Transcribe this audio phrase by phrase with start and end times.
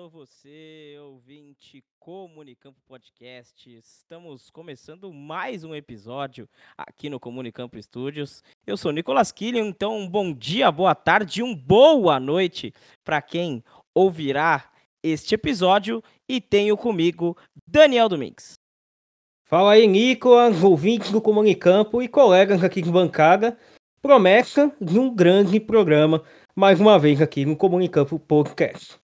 [0.00, 3.70] alô você, ouvinte Comunicampo Podcast.
[3.76, 8.42] Estamos começando mais um episódio aqui no Comunicampo Studios.
[8.66, 12.72] Eu sou Nicolas Killian, então um bom dia, boa tarde, um boa noite
[13.04, 13.62] para quem
[13.94, 14.70] ouvirá
[15.02, 17.36] este episódio e tenho comigo
[17.66, 18.54] Daniel Domingues.
[19.44, 23.58] Fala aí, Nicolas, ouvinte do Comunicampo e colegas aqui de bancada.
[24.00, 26.24] Promessa de um grande programa,
[26.56, 28.98] mais uma vez aqui no Comunicampo Podcast.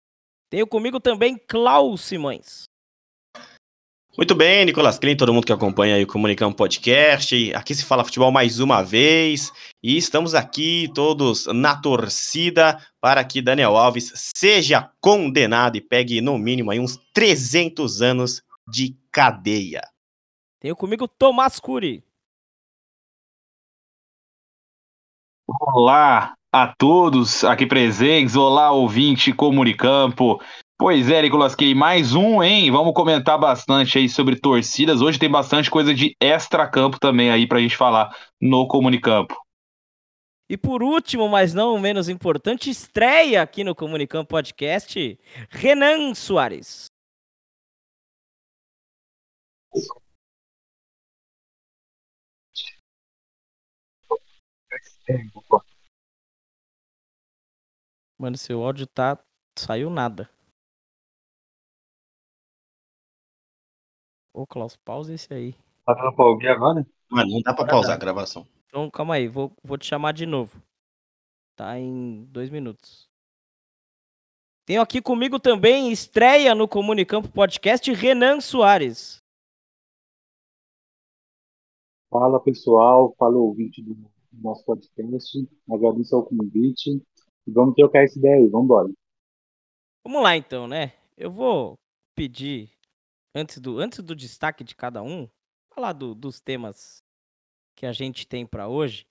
[0.53, 2.65] Tenho comigo também Klaus Simões.
[4.19, 7.55] Muito bem, Nicolas Klein, todo mundo que acompanha aí o Comunicão Podcast.
[7.55, 9.51] Aqui se fala futebol mais uma vez.
[9.83, 16.37] E estamos aqui todos na torcida para que Daniel Alves seja condenado e pegue no
[16.37, 19.81] mínimo aí uns 300 anos de cadeia.
[20.61, 22.05] Tenho comigo Tomás Curi.
[25.49, 28.37] Olá, a todos aqui presentes.
[28.37, 30.39] Olá, ouvinte Comunicampo.
[30.79, 32.71] Pois é, Nicolas Key, mais um, hein?
[32.71, 35.01] Vamos comentar bastante aí sobre torcidas.
[35.01, 39.35] Hoje tem bastante coisa de extra-campo também aí pra gente falar no Comunicampo.
[40.51, 46.91] E por último, mas não menos importante, estreia aqui no Comunicampo Podcast, Renan Soares.
[58.23, 59.19] Mano, seu áudio tá.
[59.59, 60.31] Saiu nada.
[64.33, 65.55] Ô, Klaus, pausa esse aí.
[65.85, 66.87] Tá dando pra ouvir agora?
[67.11, 68.47] Mano, não dá pra pausar a gravação.
[68.69, 70.63] Então, calma aí, vou, vou te chamar de novo.
[71.57, 73.11] Tá em dois minutos.
[74.65, 79.21] Tenho aqui comigo também, estreia no Comunicampo Podcast, Renan Soares.
[82.09, 83.97] Fala pessoal, fala ouvinte do
[84.33, 85.45] nosso podcast.
[85.69, 87.03] Agradeço ao convite.
[87.47, 88.89] Vamos trocar essa ideia aí, vamos embora.
[90.05, 90.93] Vamos lá então, né?
[91.17, 91.79] Eu vou
[92.15, 92.71] pedir,
[93.35, 95.29] antes do, antes do destaque de cada um,
[95.75, 97.03] falar do- dos temas
[97.77, 99.07] que a gente tem para hoje.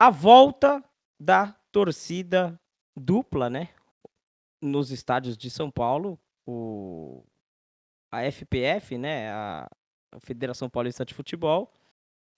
[0.00, 0.82] A volta
[1.20, 2.58] da torcida
[2.96, 3.68] dupla, né?
[4.62, 7.24] Nos estádios de São Paulo, o,
[8.12, 9.30] a FPF, né?
[9.30, 9.68] A,
[10.12, 11.72] a Federação Paulista de Futebol,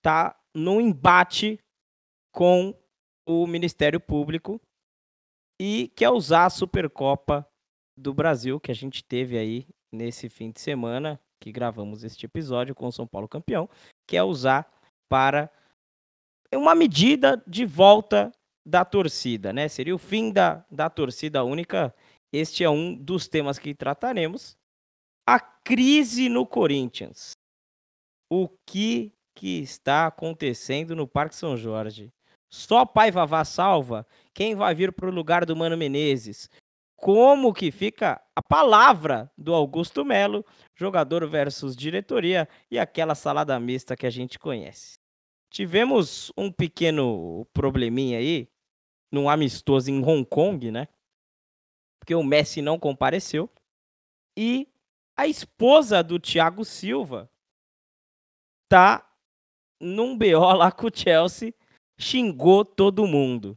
[0.03, 1.59] tá num embate
[2.33, 2.75] com
[3.31, 4.61] o Ministério Público
[5.61, 7.47] e quer usar a Supercopa
[7.97, 12.75] do Brasil que a gente teve aí nesse fim de semana que gravamos este episódio
[12.75, 13.71] com o São Paulo campeão,
[14.07, 14.69] quer usar
[15.09, 15.49] para
[16.53, 18.33] uma medida de volta
[18.67, 19.69] da torcida, né?
[19.69, 21.95] Seria o fim da, da torcida única.
[22.33, 24.57] Este é um dos temas que trataremos.
[25.27, 27.33] A crise no Corinthians.
[28.29, 32.13] O que que está acontecendo no Parque São Jorge?
[32.51, 34.05] Só pai Vavá salva?
[34.35, 36.51] Quem vai vir para o lugar do Mano Menezes?
[36.97, 40.45] Como que fica a palavra do Augusto Melo,
[40.75, 44.99] jogador versus diretoria e aquela salada mista que a gente conhece?
[45.49, 48.49] Tivemos um pequeno probleminha aí,
[49.11, 50.89] num amistoso em Hong Kong, né?
[51.99, 53.49] Porque o Messi não compareceu.
[54.37, 54.69] E
[55.17, 57.31] a esposa do Thiago Silva
[58.69, 59.11] tá
[59.81, 61.55] num BO lá com o Chelsea,
[62.01, 63.57] xingou todo mundo.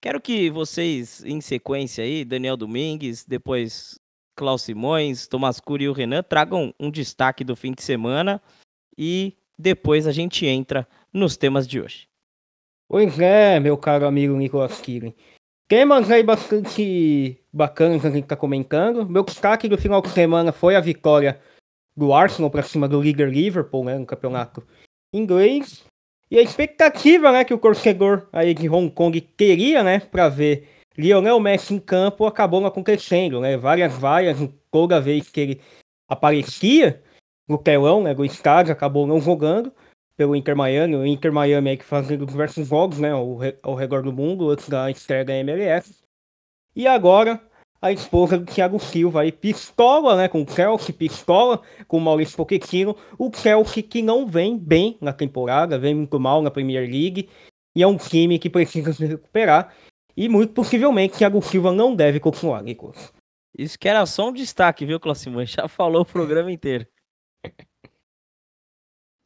[0.00, 3.98] Quero que vocês, em sequência aí, Daniel Domingues, depois
[4.36, 8.40] Klaus Simões, Tomás Cury e o Renan, tragam um destaque do fim de semana
[8.96, 12.08] e depois a gente entra nos temas de hoje.
[12.88, 15.14] Pois é, meu caro amigo Nicolas Killing.
[15.66, 19.08] Temas aí bastante bacanas que a gente tá comentando.
[19.08, 21.40] Meu destaque do final de semana foi a vitória
[21.96, 24.62] do Arsenal pra cima do líder Liverpool, né, no campeonato
[25.12, 25.84] inglês.
[26.30, 30.68] E a expectativa, né, que o torcedor aí de Hong Kong teria, né, pra ver
[30.96, 33.56] Lionel Messi em campo acabou não acontecendo, né?
[33.56, 34.38] Várias vaias,
[34.70, 35.60] toda vez que ele
[36.08, 37.02] aparecia
[37.48, 39.72] no telão, né, do estádio, acabou não jogando
[40.16, 44.02] pelo Inter Miami, o Inter Miami aí que fazendo diversos jogos, né, ao, ao redor
[44.02, 46.04] do mundo, antes da estreia da MLS.
[46.74, 47.40] E agora,
[47.84, 52.34] a esposa do Thiago Silva aí, pistola, né, com o Chelsea, pistola com o Maurício
[52.34, 57.28] Pochettino, o Chelsea que não vem bem na temporada, vem muito mal na Premier League,
[57.76, 59.74] e é um time que precisa se recuperar,
[60.16, 63.12] e muito possivelmente Thiago Silva não deve continuar, Nicolas.
[63.56, 65.50] Isso que era só um destaque, viu, Klaus Simões?
[65.50, 66.86] Já falou o programa inteiro.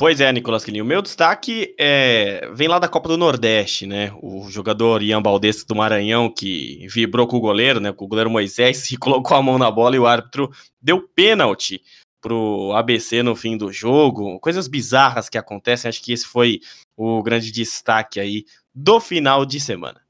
[0.01, 0.85] Pois é, Nicolas Quilinho.
[0.85, 2.49] O meu destaque é...
[2.53, 4.13] vem lá da Copa do Nordeste, né?
[4.23, 7.93] O jogador Ian Baldes do Maranhão, que vibrou com o goleiro, né?
[7.93, 11.83] Com o goleiro Moisés, e colocou a mão na bola e o árbitro deu pênalti
[12.21, 14.39] pro ABC no fim do jogo.
[14.39, 15.89] Coisas bizarras que acontecem.
[15.89, 16.61] Acho que esse foi
[16.97, 20.01] o grande destaque aí do final de semana.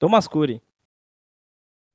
[0.00, 0.60] Thomas Cury.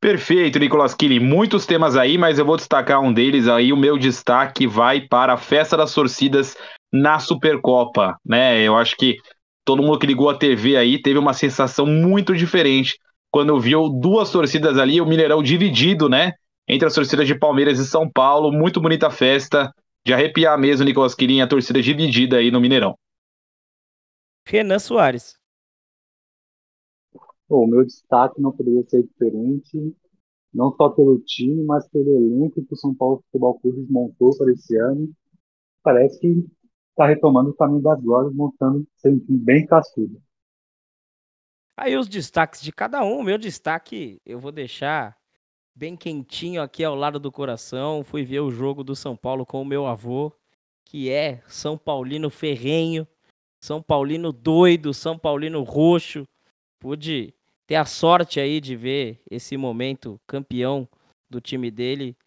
[0.01, 1.19] Perfeito, Nicolas Kili.
[1.19, 3.71] Muitos temas aí, mas eu vou destacar um deles aí.
[3.71, 6.57] O meu destaque vai para a festa das torcidas
[6.91, 8.59] na Supercopa, né?
[8.63, 9.17] Eu acho que
[9.63, 12.97] todo mundo que ligou a TV aí teve uma sensação muito diferente
[13.29, 16.33] quando viu duas torcidas ali, o Mineirão dividido, né?
[16.67, 18.51] Entre as torcidas de Palmeiras e São Paulo.
[18.51, 19.71] Muito bonita festa.
[20.03, 22.95] De arrepiar mesmo, Nicolas Quirinha, a torcida dividida aí no Mineirão.
[24.47, 25.40] Renan Soares.
[27.53, 29.93] O meu destaque não poderia ser diferente,
[30.53, 34.53] não só pelo time, mas pelo elenco que o São Paulo Futebol Clube montou para
[34.53, 35.11] esse ano.
[35.83, 36.45] Parece que
[36.91, 40.21] está retomando o caminho das glórias, montando time bem cascudo.
[41.75, 43.21] Aí os destaques de cada um.
[43.21, 45.17] Meu destaque eu vou deixar
[45.75, 48.01] bem quentinho aqui ao lado do coração.
[48.01, 50.31] Fui ver o jogo do São Paulo com o meu avô,
[50.85, 53.05] que é São Paulino ferrenho,
[53.61, 56.25] São Paulino doido, São Paulino roxo.
[56.79, 57.33] Pude
[57.71, 60.85] ter a sorte aí de ver esse momento campeão
[61.29, 62.17] do time dele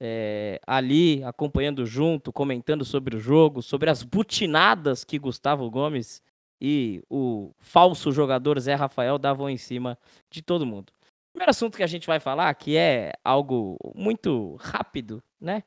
[0.00, 6.22] é, ali acompanhando junto, comentando sobre o jogo, sobre as butinadas que Gustavo Gomes
[6.60, 9.98] e o falso jogador Zé Rafael davam em cima
[10.30, 10.92] de todo mundo.
[11.32, 15.64] Primeiro assunto que a gente vai falar, que é algo muito rápido, né?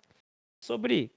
[0.63, 1.11] Sobre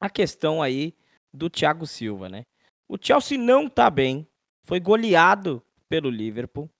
[0.00, 0.94] a questão aí
[1.34, 2.44] do Thiago Silva, né?
[2.88, 4.24] O Chelsea não tá bem,
[4.62, 6.70] foi goleado pelo Liverpool,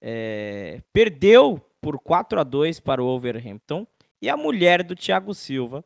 [0.00, 3.86] é, perdeu por 4 a 2 para o Wolverhampton
[4.20, 5.84] e a mulher do Thiago Silva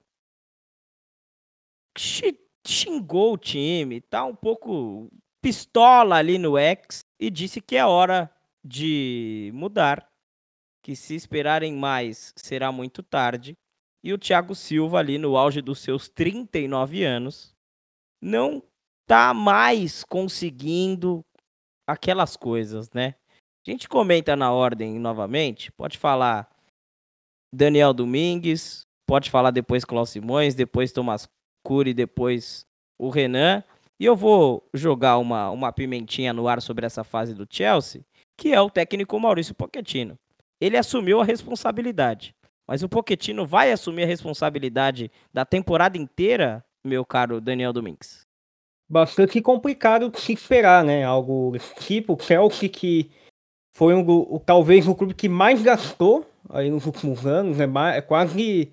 [2.67, 5.11] xingou o time, tá um pouco
[5.43, 8.31] pistola ali no X e disse que é hora
[8.65, 10.09] de mudar,
[10.83, 13.57] que se esperarem mais será muito tarde.
[14.03, 17.55] E o Thiago Silva ali no auge dos seus 39 anos
[18.21, 18.63] não
[19.07, 21.25] tá mais conseguindo
[21.87, 23.15] aquelas coisas, né?
[23.67, 26.49] A gente comenta na ordem novamente, pode falar
[27.55, 31.29] Daniel Domingues, pode falar depois Cláudio Simões, depois Tomás
[31.63, 32.65] Cury, depois
[32.99, 33.63] o Renan.
[33.99, 38.03] E eu vou jogar uma, uma pimentinha no ar sobre essa fase do Chelsea,
[38.35, 40.19] que é o técnico Maurício Pochettino.
[40.59, 42.35] Ele assumiu a responsabilidade,
[42.67, 48.27] mas o Pochettino vai assumir a responsabilidade da temporada inteira, meu caro Daniel Domingues?
[48.89, 51.05] Bastante complicado se esperar, né?
[51.05, 53.11] Algo tipo, o Chelsea que
[53.73, 57.67] foi um, o, talvez o clube que mais gastou aí nos últimos anos, né?
[57.97, 58.73] É quase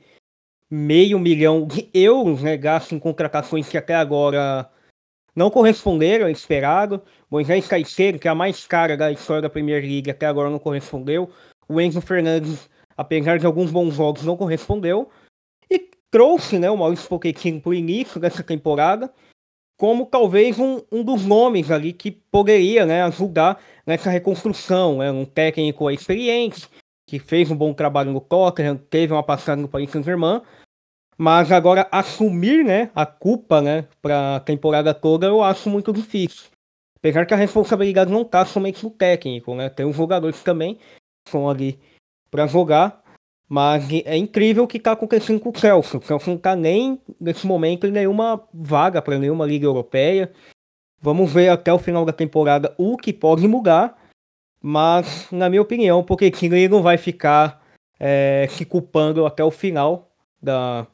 [0.70, 2.58] meio milhão de euros, né?
[2.58, 4.70] Gasto em contratações que até agora
[5.36, 7.02] não corresponderam ao esperado.
[7.30, 10.60] Moisés Caicedo, que é a mais cara da história da Premier League, até agora não
[10.60, 11.30] correspondeu.
[11.70, 15.10] O Enzo Fernandes, apesar de alguns bons jogos, não correspondeu.
[15.70, 19.14] E trouxe né, o Maurício Pochettino para o início dessa temporada
[19.78, 25.02] como talvez um, um dos nomes ali que poderia né, ajudar nessa reconstrução.
[25.02, 26.68] É um técnico experiente,
[27.08, 30.42] que fez um bom trabalho no Tottenham, teve uma passagem no Paris Saint-Germain,
[31.18, 36.50] mas agora assumir né, a culpa né, para a temporada toda eu acho muito difícil.
[36.98, 39.70] Apesar que a responsabilidade não está somente no técnico, né?
[39.70, 40.82] Tem os jogadores também que
[41.28, 41.80] estão ali
[42.30, 43.04] para jogar,
[43.50, 46.00] mas é incrível o que está acontecendo com o Chelsea.
[46.00, 50.34] O Chelsea não está nem, nesse momento, em nenhuma vaga para nenhuma Liga Europeia.
[51.00, 53.98] Vamos ver até o final da temporada o que pode mudar.
[54.62, 57.64] Mas, na minha opinião, porque ele não vai ficar
[57.98, 60.12] é, se culpando até o final
[60.42, 60.86] da,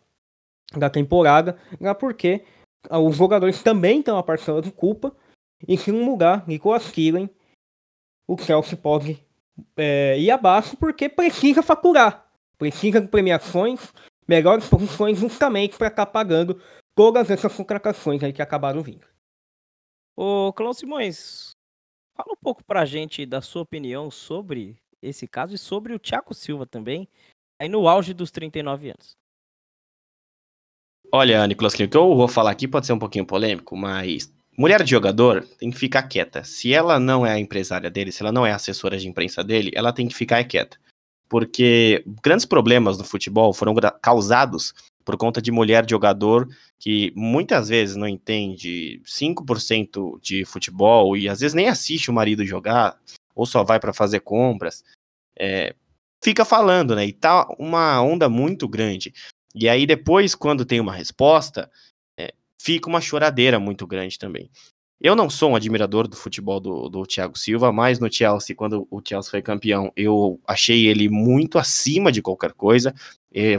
[0.75, 1.57] da temporada.
[1.99, 2.43] Porque
[2.87, 5.15] os jogadores também têm uma parcela de culpa.
[5.67, 7.27] E se não mudar Nicolas Killen,
[8.27, 9.25] o Chelsea pode
[9.75, 12.23] é, ir abaixo porque precisa faturar
[12.57, 13.93] precisa de premiações,
[14.27, 16.61] melhores posições justamente para estar tá pagando
[16.95, 19.05] todas essas contratações aí que acabaram vindo.
[20.15, 21.51] Ô, Cláudio Simões,
[22.15, 26.33] fala um pouco pra gente da sua opinião sobre esse caso e sobre o Thiago
[26.33, 27.07] Silva também,
[27.59, 29.17] aí no auge dos 39 anos.
[31.11, 34.81] Olha, Nicolas, o que eu vou falar aqui pode ser um pouquinho polêmico, mas mulher
[34.83, 36.43] de jogador tem que ficar quieta.
[36.43, 39.71] Se ela não é a empresária dele, se ela não é assessora de imprensa dele,
[39.75, 40.79] ela tem que ficar quieta
[41.29, 46.47] porque grandes problemas no futebol foram causados por conta de mulher de jogador
[46.79, 52.45] que muitas vezes não entende 5% de futebol e às vezes nem assiste o marido
[52.45, 52.97] jogar
[53.35, 54.83] ou só vai para fazer compras.
[55.37, 55.75] É,
[56.23, 57.05] fica falando, né?
[57.05, 59.13] E tá uma onda muito grande.
[59.55, 61.69] E aí depois, quando tem uma resposta,
[62.17, 64.49] é, fica uma choradeira muito grande também.
[65.03, 68.87] Eu não sou um admirador do futebol do, do Thiago Silva, mas no Chelsea, quando
[68.89, 72.95] o Chelsea foi campeão, eu achei ele muito acima de qualquer coisa,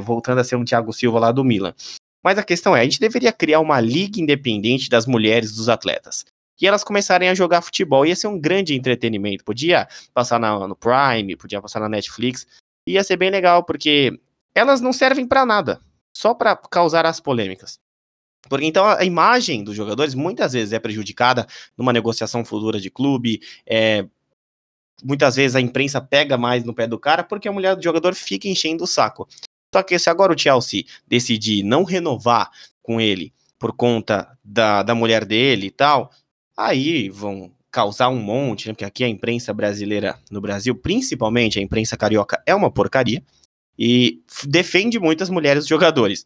[0.01, 1.75] voltando a ser um Thiago Silva lá do Milan.
[2.25, 6.25] Mas a questão é, a gente deveria criar uma liga independente das mulheres dos atletas.
[6.59, 8.07] E elas começarem a jogar futebol.
[8.07, 9.45] Ia ser um grande entretenimento.
[9.45, 12.47] Podia passar na, no Prime, podia passar na Netflix.
[12.89, 14.19] Ia ser bem legal, porque
[14.55, 15.79] elas não servem para nada,
[16.17, 17.79] só para causar as polêmicas.
[18.49, 21.47] Porque então a imagem dos jogadores muitas vezes é prejudicada
[21.77, 24.07] numa negociação futura de clube, é,
[25.03, 28.15] muitas vezes a imprensa pega mais no pé do cara porque a mulher do jogador
[28.15, 29.29] fica enchendo o saco.
[29.75, 32.51] Só que se agora o Chelsea decidir não renovar
[32.83, 36.11] com ele por conta da, da mulher dele e tal,
[36.57, 38.73] aí vão causar um monte, né?
[38.73, 43.21] Porque aqui a imprensa brasileira no Brasil, principalmente a imprensa carioca, é uma porcaria
[43.77, 46.25] e defende muitas mulheres jogadores.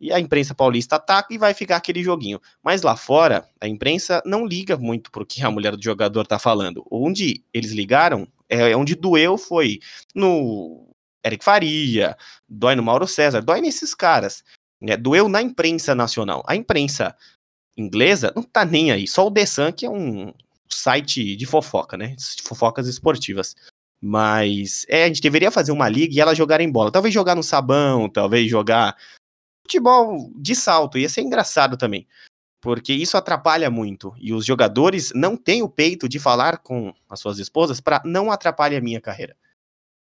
[0.00, 2.40] E a imprensa paulista ataca e vai ficar aquele joguinho.
[2.62, 6.38] Mas lá fora, a imprensa não liga muito pro que a mulher do jogador tá
[6.38, 6.86] falando.
[6.90, 9.78] Onde eles ligaram, é onde doeu foi
[10.14, 10.88] no
[11.24, 12.16] Eric Faria,
[12.48, 14.42] dói no Mauro César, dói nesses caras.
[14.80, 14.96] Né?
[14.96, 16.42] Doeu na imprensa nacional.
[16.46, 17.14] A imprensa
[17.76, 19.06] inglesa não tá nem aí.
[19.06, 20.32] Só o The Sun, que é um
[20.68, 22.14] site de fofoca, né?
[22.16, 23.54] De fofocas esportivas.
[24.00, 26.90] Mas é, a gente deveria fazer uma liga e ela jogar em bola.
[26.90, 28.96] Talvez jogar no sabão, talvez jogar
[29.70, 30.98] futebol de salto.
[30.98, 32.06] Ia ser engraçado também.
[32.60, 34.12] Porque isso atrapalha muito.
[34.18, 38.30] E os jogadores não têm o peito de falar com as suas esposas para não
[38.30, 39.36] atrapalhar a minha carreira.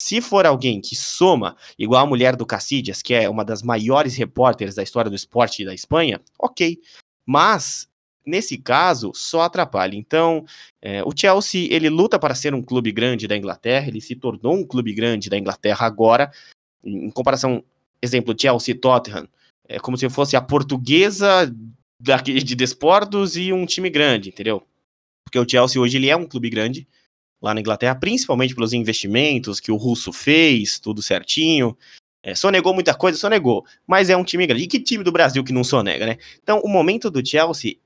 [0.01, 4.15] Se for alguém que soma, igual a mulher do Cassidias, que é uma das maiores
[4.15, 6.77] repórteres da história do esporte da Espanha, ok.
[7.25, 7.88] Mas,
[8.25, 9.95] nesse caso, só atrapalha.
[9.95, 10.45] Então,
[10.81, 14.53] é, o Chelsea, ele luta para ser um clube grande da Inglaterra, ele se tornou
[14.53, 16.31] um clube grande da Inglaterra agora,
[16.84, 17.63] em comparação,
[18.01, 19.27] exemplo, Chelsea-Tottenham,
[19.67, 21.53] é como se fosse a portuguesa
[22.00, 24.62] de desportos e um time grande, entendeu?
[25.24, 26.88] Porque o Chelsea hoje ele é um clube grande,
[27.41, 31.77] lá na Inglaterra, principalmente pelos investimentos que o russo fez, tudo certinho.
[32.24, 34.63] É, sonegou muita coisa, sonegou, mas é um time grande.
[34.63, 36.17] E que time do Brasil que não sonega, né?
[36.41, 37.77] Então, o momento do Chelsea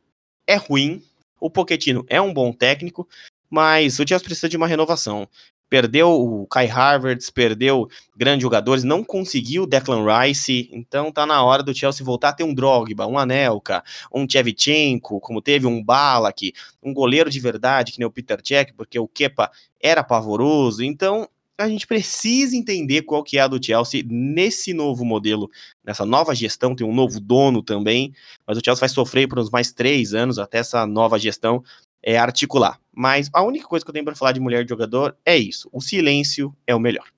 [0.48, 1.04] é ruim.
[1.40, 3.08] O Pochettino é um bom técnico,
[3.50, 5.28] mas o Chelsea precisa de uma renovação
[5.70, 11.44] perdeu o Kai Havertz, perdeu grandes jogadores, não conseguiu o Declan Rice, então tá na
[11.44, 15.84] hora do Chelsea voltar a ter um Drogba, um Anelka, um Tchevchenko, como teve um
[15.84, 20.84] Balak, um goleiro de verdade, que nem o Peter Cech, porque o Kepa era pavoroso,
[20.84, 25.50] então a gente precisa entender qual que é a do Chelsea nesse novo modelo,
[25.84, 28.14] nessa nova gestão, tem um novo dono também,
[28.48, 31.64] mas o Chelsea vai sofrer por uns mais três anos até essa nova gestão
[32.02, 32.80] é, articular.
[33.00, 35.70] Mas a única coisa que eu tenho para falar de mulher de jogador é isso:
[35.72, 37.10] o silêncio é o melhor.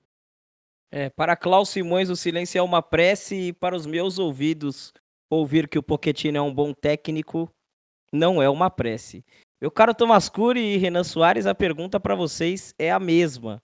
[0.92, 4.92] É, para Klaus Simões, o silêncio é uma prece, e para os meus ouvidos,
[5.28, 7.52] ouvir que o Pochettino é um bom técnico
[8.12, 9.24] não é uma prece.
[9.60, 13.60] Meu caro Thomas Cury e Renan Soares, a pergunta para vocês é a mesma.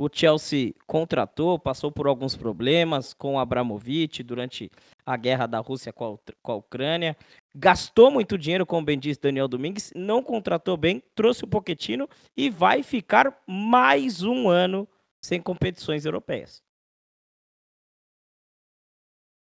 [0.00, 4.70] O Chelsea contratou, passou por alguns problemas com Abramovich durante
[5.04, 7.16] a guerra da Rússia com a, com a Ucrânia.
[7.52, 12.48] Gastou muito dinheiro, como bem disse Daniel Domingues, não contratou bem, trouxe o Poquetino e
[12.48, 14.86] vai ficar mais um ano
[15.20, 16.62] sem competições europeias.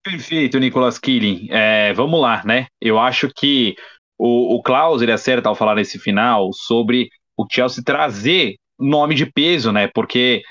[0.03, 1.47] Perfeito, Nicolas Killing.
[1.49, 2.67] É, vamos lá, né?
[2.79, 3.75] Eu acho que
[4.19, 9.25] o, o Klaus ele acerta ao falar nesse final sobre o Chelsea trazer nome de
[9.25, 9.87] peso, né?
[9.93, 10.41] Porque,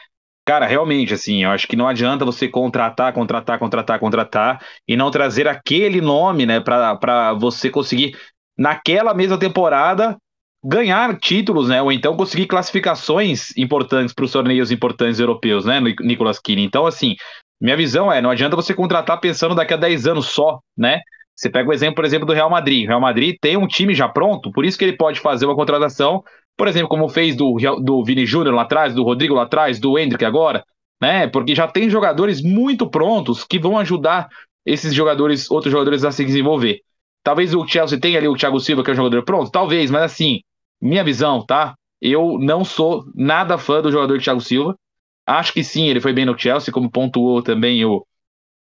[0.44, 5.10] cara, realmente, assim, eu acho que não adianta você contratar, contratar, contratar, contratar e não
[5.10, 8.16] trazer aquele nome, né, para você conseguir,
[8.56, 10.16] naquela mesma temporada,
[10.64, 11.82] ganhar títulos, né?
[11.82, 16.62] Ou então conseguir classificações importantes para os torneios importantes europeus, né, Nicolas Kine.
[16.62, 17.16] Então, assim,
[17.60, 21.00] minha visão é, não adianta você contratar pensando daqui a 10 anos só, né?
[21.34, 22.84] Você pega o exemplo, por exemplo, do Real Madrid.
[22.84, 25.56] O Real Madrid tem um time já pronto, por isso que ele pode fazer uma
[25.56, 26.22] contratação
[26.56, 29.98] por exemplo, como fez do, do Vini Júnior lá atrás, do Rodrigo lá atrás, do
[29.98, 30.64] Hendrick agora,
[31.00, 31.26] né?
[31.26, 34.28] Porque já tem jogadores muito prontos que vão ajudar
[34.64, 36.80] esses jogadores, outros jogadores a se desenvolver.
[37.22, 40.02] Talvez o Chelsea tenha ali o Thiago Silva, que é um jogador pronto, talvez, mas
[40.02, 40.40] assim,
[40.80, 41.74] minha visão, tá?
[42.00, 44.76] Eu não sou nada fã do jogador Thiago Silva.
[45.24, 48.04] Acho que sim, ele foi bem no Chelsea, como pontuou também o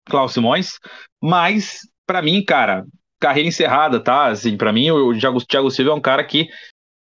[0.06, 0.80] Klaus Simões,
[1.22, 2.86] mas para mim, cara,
[3.20, 4.28] carreira encerrada, tá?
[4.28, 6.48] Assim, para mim o Thiago, Silva é um cara que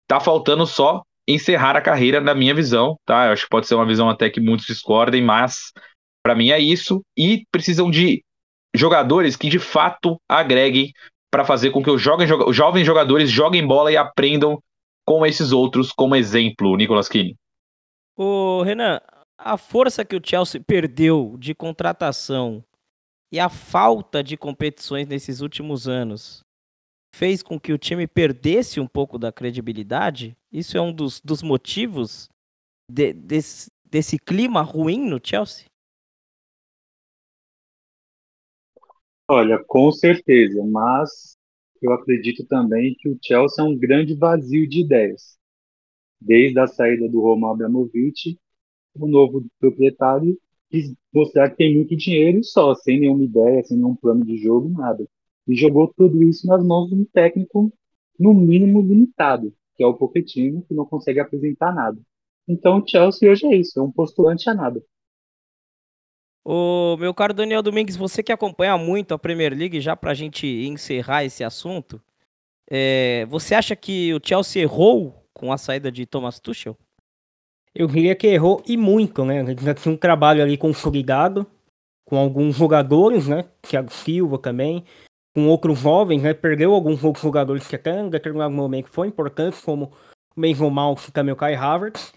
[0.07, 3.27] Tá faltando só encerrar a carreira, na minha visão, tá?
[3.27, 5.73] Eu acho que pode ser uma visão até que muitos discordem, mas
[6.23, 7.03] para mim é isso.
[7.17, 8.23] E precisam de
[8.75, 10.93] jogadores que de fato agreguem
[11.31, 14.63] para fazer com que os jovens, jovens jogadores joguem bola e aprendam
[15.05, 17.37] com esses outros como exemplo, Nicolas Kine.
[18.17, 19.01] Ô, Renan,
[19.37, 22.63] a força que o Chelsea perdeu de contratação
[23.33, 26.44] e a falta de competições nesses últimos anos
[27.15, 30.37] fez com que o time perdesse um pouco da credibilidade?
[30.53, 32.29] Isso é um dos, dos motivos
[32.91, 35.67] de, desse, desse clima ruim no Chelsea?
[39.29, 41.39] Olha, com certeza, mas
[41.81, 45.39] eu acredito também que o Chelsea é um grande vazio de ideias.
[46.21, 48.37] Desde a saída do Roman Abramovich,
[48.97, 50.37] o novo proprietário
[50.69, 54.37] quis mostrar que tem muito dinheiro e só, sem nenhuma ideia, sem nenhum plano de
[54.37, 55.07] jogo, nada.
[55.47, 57.73] E jogou tudo isso nas mãos de um técnico,
[58.19, 61.99] no mínimo, limitado, que é o Pochettino, que não consegue apresentar nada.
[62.49, 64.83] Então o Chelsea hoje é isso, é um postulante a nada.
[66.45, 70.15] Ô, meu caro Daniel Domingues, você que acompanha muito a Premier League, já para a
[70.15, 72.01] gente encerrar esse assunto,
[72.71, 76.77] é, você acha que o Chelsea errou com a saída de Thomas Tuchel?
[77.75, 79.45] Eu diria que errou e muito, né?
[79.61, 81.47] Já tinha um trabalho ali consolidado,
[82.05, 83.49] com alguns jogadores, né?
[83.63, 84.85] Thiago Silva também,
[85.35, 86.33] com outros jovens, né?
[86.33, 89.93] Perdeu alguns outros jogadores que até em determinado momento foi importante, como
[90.37, 92.13] o Mason Mount também o Kai Havertz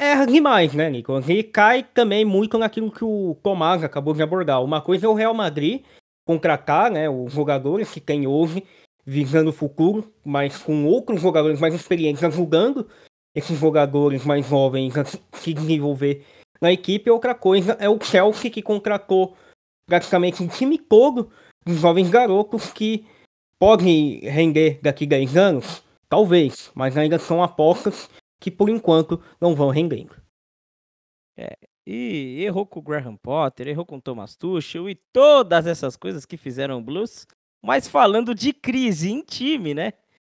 [0.00, 1.28] erra demais, né, Nicolas?
[1.28, 4.62] E cai também muito naquilo que o Tomás acabou de abordar.
[4.64, 5.84] Uma coisa é o Real Madrid
[6.26, 8.64] contratar né, os jogadores que tem hoje,
[9.04, 12.88] visando o futuro, mas com outros jogadores mais experientes ajudando
[13.34, 16.24] esses jogadores mais jovens a se desenvolver
[16.60, 17.10] na equipe.
[17.10, 19.36] Outra coisa é o Chelsea que contratou
[19.86, 21.30] praticamente um time todo
[21.78, 23.06] jovens garotos que
[23.58, 28.08] podem render daqui a 10 anos, talvez, mas ainda são apostas
[28.40, 30.16] que por enquanto não vão rendendo.
[31.36, 35.96] É, e errou com o Graham Potter, errou com o Thomas Tuchel e todas essas
[35.96, 37.26] coisas que fizeram o Blues.
[37.62, 39.92] Mas falando de crise em time, né?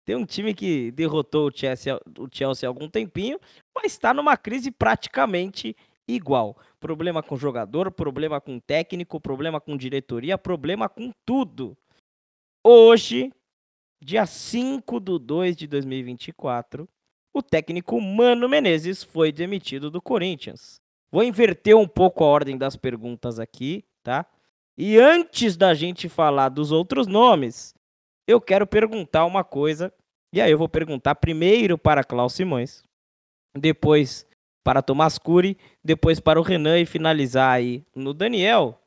[0.04, 3.38] Tem um time que derrotou o Chelsea, o Chelsea há algum tempinho,
[3.74, 5.76] mas está numa crise praticamente
[6.08, 6.56] igual.
[6.78, 11.76] Problema com jogador, problema com técnico, problema com diretoria, problema com tudo.
[12.64, 13.32] Hoje,
[14.02, 16.88] dia 5 de 2 de 2024,
[17.32, 20.80] o técnico Mano Menezes foi demitido do Corinthians.
[21.12, 24.26] Vou inverter um pouco a ordem das perguntas aqui, tá?
[24.76, 27.74] E antes da gente falar dos outros nomes,
[28.26, 29.92] eu quero perguntar uma coisa.
[30.32, 32.84] E aí eu vou perguntar primeiro para Klaus Simões,
[33.54, 34.26] depois
[34.62, 38.80] para Tomás Cury, depois para o Renan e finalizar aí no Daniel.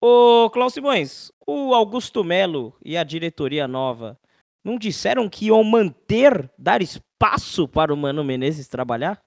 [0.00, 4.18] Ô Klaus Simões, o Augusto Melo e a diretoria nova
[4.64, 9.22] não disseram que iam manter, dar espaço para o Mano Menezes trabalhar?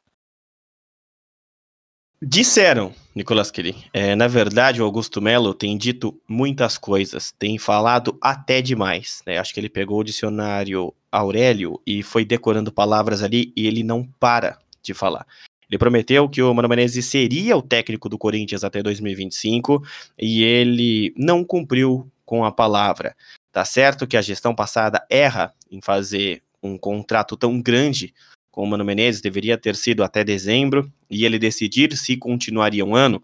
[2.21, 3.75] Disseram, Nicolas Kelly.
[3.93, 9.23] É, na verdade, o Augusto Melo tem dito muitas coisas, tem falado até demais.
[9.25, 9.37] Né?
[9.37, 14.05] Acho que ele pegou o dicionário Aurélio e foi decorando palavras ali e ele não
[14.19, 15.25] para de falar.
[15.69, 19.83] Ele prometeu que o Mano Menezes seria o técnico do Corinthians até 2025
[20.17, 23.15] e ele não cumpriu com a palavra.
[23.51, 28.13] Tá certo que a gestão passada erra em fazer um contrato tão grande
[28.51, 32.95] com o Mano Menezes, deveria ter sido até dezembro, e ele decidir se continuaria um
[32.95, 33.23] ano,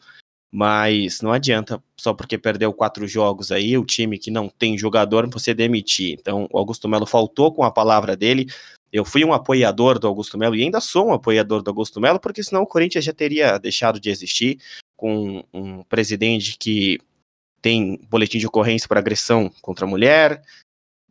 [0.51, 5.29] mas não adianta, só porque perdeu quatro jogos aí, o time que não tem jogador,
[5.29, 6.17] você demitir.
[6.19, 8.47] Então, o Augusto Melo faltou com a palavra dele.
[8.95, 12.17] Eu fui um apoiador do Augusto Melo e ainda sou um apoiador do Augusto Melo,
[12.17, 14.57] porque senão o Corinthians já teria deixado de existir
[14.95, 16.97] com um presidente que
[17.61, 20.41] tem boletim de ocorrência por agressão contra a mulher,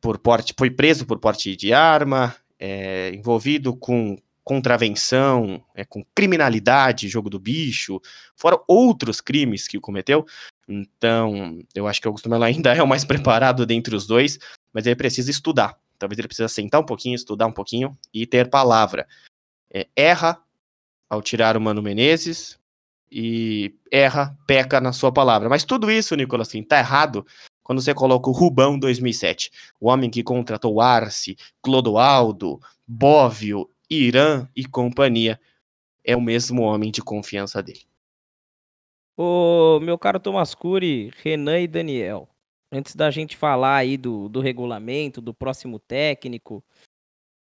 [0.00, 7.06] por porte, foi preso por porte de arma, é, envolvido com contravenção, é, com criminalidade,
[7.06, 8.00] jogo do bicho,
[8.34, 10.24] fora outros crimes que cometeu.
[10.66, 14.38] Então, eu acho que o Augusto Melo ainda é o mais preparado dentre os dois,
[14.72, 15.78] mas ele precisa estudar.
[15.98, 19.06] Talvez ele precisa sentar um pouquinho, estudar um pouquinho e ter palavra.
[19.72, 20.42] É, erra
[21.08, 22.58] ao tirar o Mano Menezes,
[23.16, 25.48] e erra, peca na sua palavra.
[25.48, 27.24] Mas tudo isso, Nicolas, assim, tá errado
[27.62, 34.66] quando você coloca o Rubão 2007, o homem que contratou Arce, Clodoaldo, Bóvio, Irã e
[34.66, 35.40] companhia,
[36.02, 37.86] é o mesmo homem de confiança dele.
[39.16, 42.28] Ô, meu caro Thomas Cury, Renan e Daniel,
[42.74, 46.62] antes da gente falar aí do, do regulamento, do próximo técnico,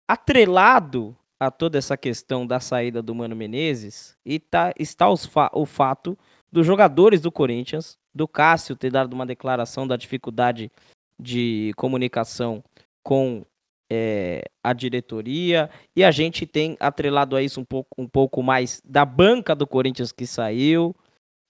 [0.09, 5.65] atrelado a toda essa questão da saída do Mano Menezes e tá, está fa o
[5.65, 6.19] fato
[6.51, 10.73] dos jogadores do Corinthians, do Cássio ter dado uma declaração da dificuldade
[11.21, 12.65] de comunicação
[13.03, 13.45] com
[13.91, 18.83] é, a diretoria e a gente tem atrelado a isso um pouco, um pouco mais
[18.85, 20.95] da banca do Corinthians que saiu.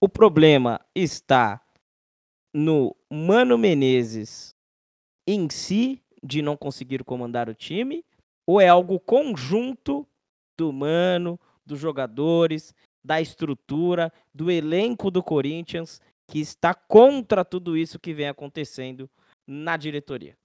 [0.01, 1.61] O problema está
[2.52, 4.54] no Mano Menezes
[5.26, 8.04] em si de não conseguir comandar o time
[8.46, 10.06] ou é algo conjunto
[10.56, 17.98] do Mano, dos jogadores, da estrutura, do elenco do Corinthians que está contra tudo isso
[17.98, 19.08] que vem acontecendo
[19.46, 20.37] na diretoria?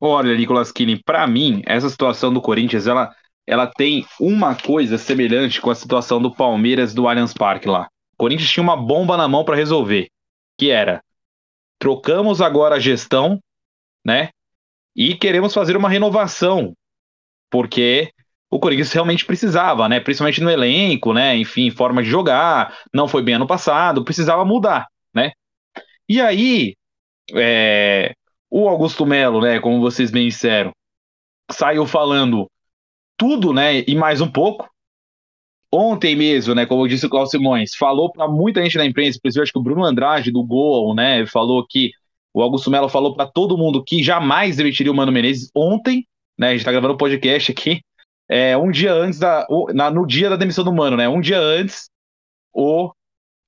[0.00, 3.14] Olha, Nicolas Killing, para mim, essa situação do Corinthians, ela,
[3.46, 7.90] ela tem uma coisa semelhante com a situação do Palmeiras do Allianz Parque lá.
[8.20, 10.10] Corinthians tinha uma bomba na mão para resolver,
[10.58, 11.02] que era
[11.78, 13.40] trocamos agora a gestão,
[14.04, 14.28] né?
[14.94, 16.74] E queremos fazer uma renovação,
[17.50, 18.12] porque
[18.50, 20.00] o Corinthians realmente precisava, né?
[20.00, 21.34] Principalmente no elenco, né?
[21.34, 25.32] Enfim, forma de jogar, não foi bem ano passado, precisava mudar, né?
[26.06, 26.76] E aí,
[27.34, 28.12] é,
[28.50, 29.58] o Augusto Melo, né?
[29.60, 30.72] Como vocês bem disseram,
[31.50, 32.50] saiu falando
[33.16, 33.78] tudo, né?
[33.78, 34.68] E mais um pouco.
[35.72, 36.66] Ontem mesmo, né?
[36.66, 39.62] Como disse o Cláudio Simões, falou para muita gente na imprensa, inclusive acho que o
[39.62, 41.24] Bruno Andrade do Gol, né?
[41.26, 41.92] Falou que
[42.34, 46.06] o Augusto Melo falou para todo mundo que jamais demitiria o Mano Menezes ontem,
[46.36, 46.48] né?
[46.48, 47.82] A gente tá gravando o um podcast aqui.
[48.28, 49.46] É, um dia antes da.
[49.72, 51.08] Na, no dia da demissão do Mano, né?
[51.08, 51.88] Um dia antes,
[52.52, 52.92] o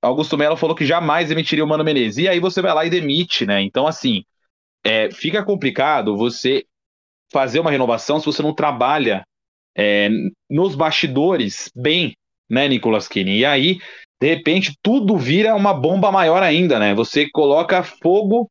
[0.01, 2.17] Augusto Melo falou que jamais demitiria o Mano Menezes.
[2.17, 3.61] E aí você vai lá e demite, né?
[3.61, 4.23] Então, assim,
[4.83, 6.65] é, fica complicado você
[7.31, 9.25] fazer uma renovação se você não trabalha
[9.77, 10.09] é,
[10.49, 12.13] nos bastidores bem,
[12.49, 13.37] né, Nicolas Kine?
[13.37, 13.77] E aí,
[14.21, 16.93] de repente, tudo vira uma bomba maior ainda, né?
[16.95, 18.49] Você coloca fogo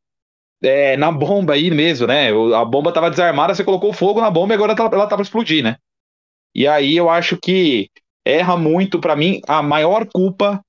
[0.61, 2.29] é, na bomba aí mesmo, né?
[2.55, 5.63] A bomba estava desarmada, você colocou fogo na bomba e agora ela tá para explodir,
[5.63, 5.77] né?
[6.55, 7.89] E aí eu acho que
[8.25, 10.61] erra muito, para mim, a maior culpa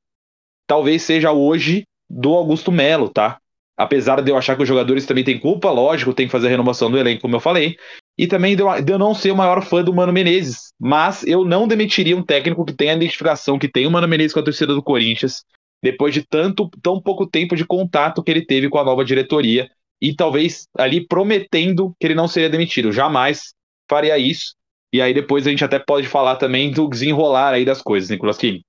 [0.67, 3.38] talvez seja hoje do Augusto Melo, tá?
[3.77, 6.51] Apesar de eu achar que os jogadores também têm culpa, lógico, tem que fazer a
[6.51, 7.77] renovação do elenco, como eu falei.
[8.16, 10.72] E também de eu, não ser o maior fã do Mano Menezes.
[10.79, 14.33] Mas eu não demitiria um técnico que tem a identificação que tem o Mano Menezes
[14.33, 15.44] com a torcida do Corinthians,
[15.83, 19.68] depois de tanto, tão pouco tempo de contato que ele teve com a nova diretoria.
[20.00, 22.92] E talvez ali prometendo que ele não seria demitido.
[22.92, 23.53] Jamais
[23.88, 24.55] faria isso.
[24.92, 28.38] E aí depois a gente até pode falar também do desenrolar aí das coisas, Nicolas
[28.38, 28.64] Kine.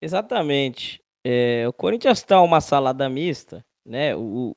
[0.00, 0.98] Exatamente.
[1.26, 4.14] É, o Corinthians está uma salada mista, né?
[4.16, 4.54] O,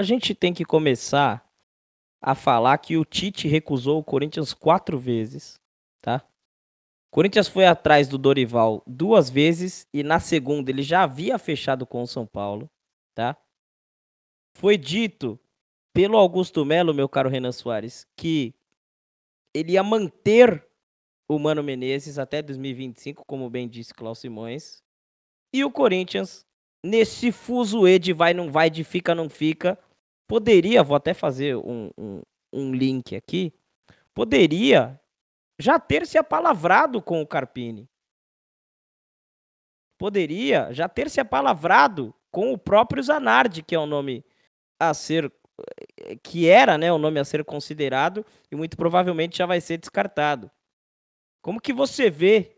[0.00, 1.47] a gente tem que começar
[2.20, 5.60] a falar que o Tite recusou o Corinthians quatro vezes,
[6.00, 6.24] tá?
[7.10, 11.86] O Corinthians foi atrás do Dorival duas vezes e na segunda ele já havia fechado
[11.86, 12.68] com o São Paulo,
[13.14, 13.36] tá?
[14.56, 15.38] Foi dito
[15.94, 18.54] pelo Augusto Melo, meu caro Renan Soares, que
[19.54, 20.64] ele ia manter
[21.28, 24.82] o Mano Menezes até 2025, como bem disse Klaus Simões.
[25.52, 26.46] E o Corinthians,
[26.84, 29.78] nesse fuzuê de vai, não vai, de fica, não fica,
[30.28, 33.52] poderia, vou até fazer um, um, um link aqui,
[34.14, 35.00] poderia
[35.58, 37.88] já ter se apalavrado com o Carpini.
[39.98, 44.24] Poderia já ter se apalavrado com o próprio Zanardi, que é o nome
[44.78, 45.32] a ser
[46.22, 50.48] que era, né, o nome a ser considerado e muito provavelmente já vai ser descartado.
[51.42, 52.56] Como que você vê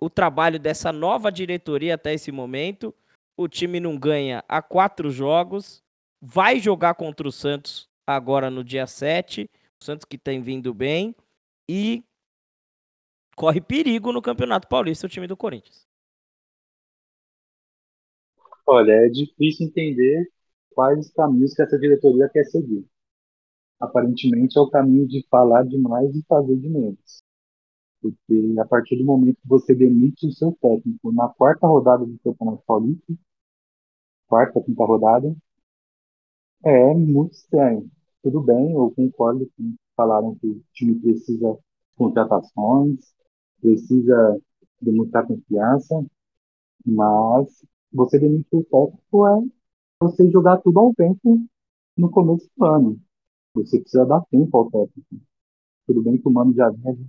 [0.00, 2.92] o trabalho dessa nova diretoria até esse momento?
[3.36, 5.84] O time não ganha há quatro jogos,
[6.22, 11.16] vai jogar contra o Santos agora no dia 7, o Santos que tem vindo bem
[11.68, 12.04] e
[13.36, 15.84] corre perigo no Campeonato Paulista o time do Corinthians.
[18.64, 20.30] Olha, é difícil entender
[20.70, 22.86] quais os caminhos que essa diretoria quer seguir.
[23.80, 27.22] Aparentemente é o caminho de falar demais e fazer de menos.
[28.00, 32.18] Porque a partir do momento que você demite o seu técnico na quarta rodada do
[32.20, 33.12] Campeonato Paulista,
[34.28, 35.36] quarta, quinta rodada,
[36.64, 37.90] é muito estranho.
[38.22, 43.14] Tudo bem, eu concordo que falaram que o time precisa de contratações,
[43.60, 44.40] precisa
[44.80, 46.04] demonstrar confiança,
[46.86, 49.40] mas você demitir o técnico é
[50.02, 51.40] você jogar tudo ao vento
[51.96, 53.00] no começo do ano.
[53.54, 55.16] Você precisa dar tempo ao técnico.
[55.86, 57.06] Tudo bem que o Mano já vinha de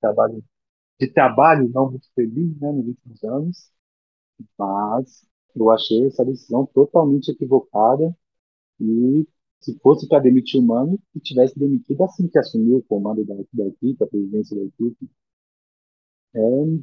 [0.00, 0.44] trabalho,
[1.00, 3.72] de trabalho não muito feliz né, nos últimos anos,
[4.58, 8.14] mas eu achei essa decisão totalmente equivocada
[8.80, 9.26] e
[9.60, 13.34] se fosse para demitir o Mano, que tivesse demitido assim que assumiu o comando da,
[13.52, 15.08] da equipe, a presidência da equipe.
[16.34, 16.40] É,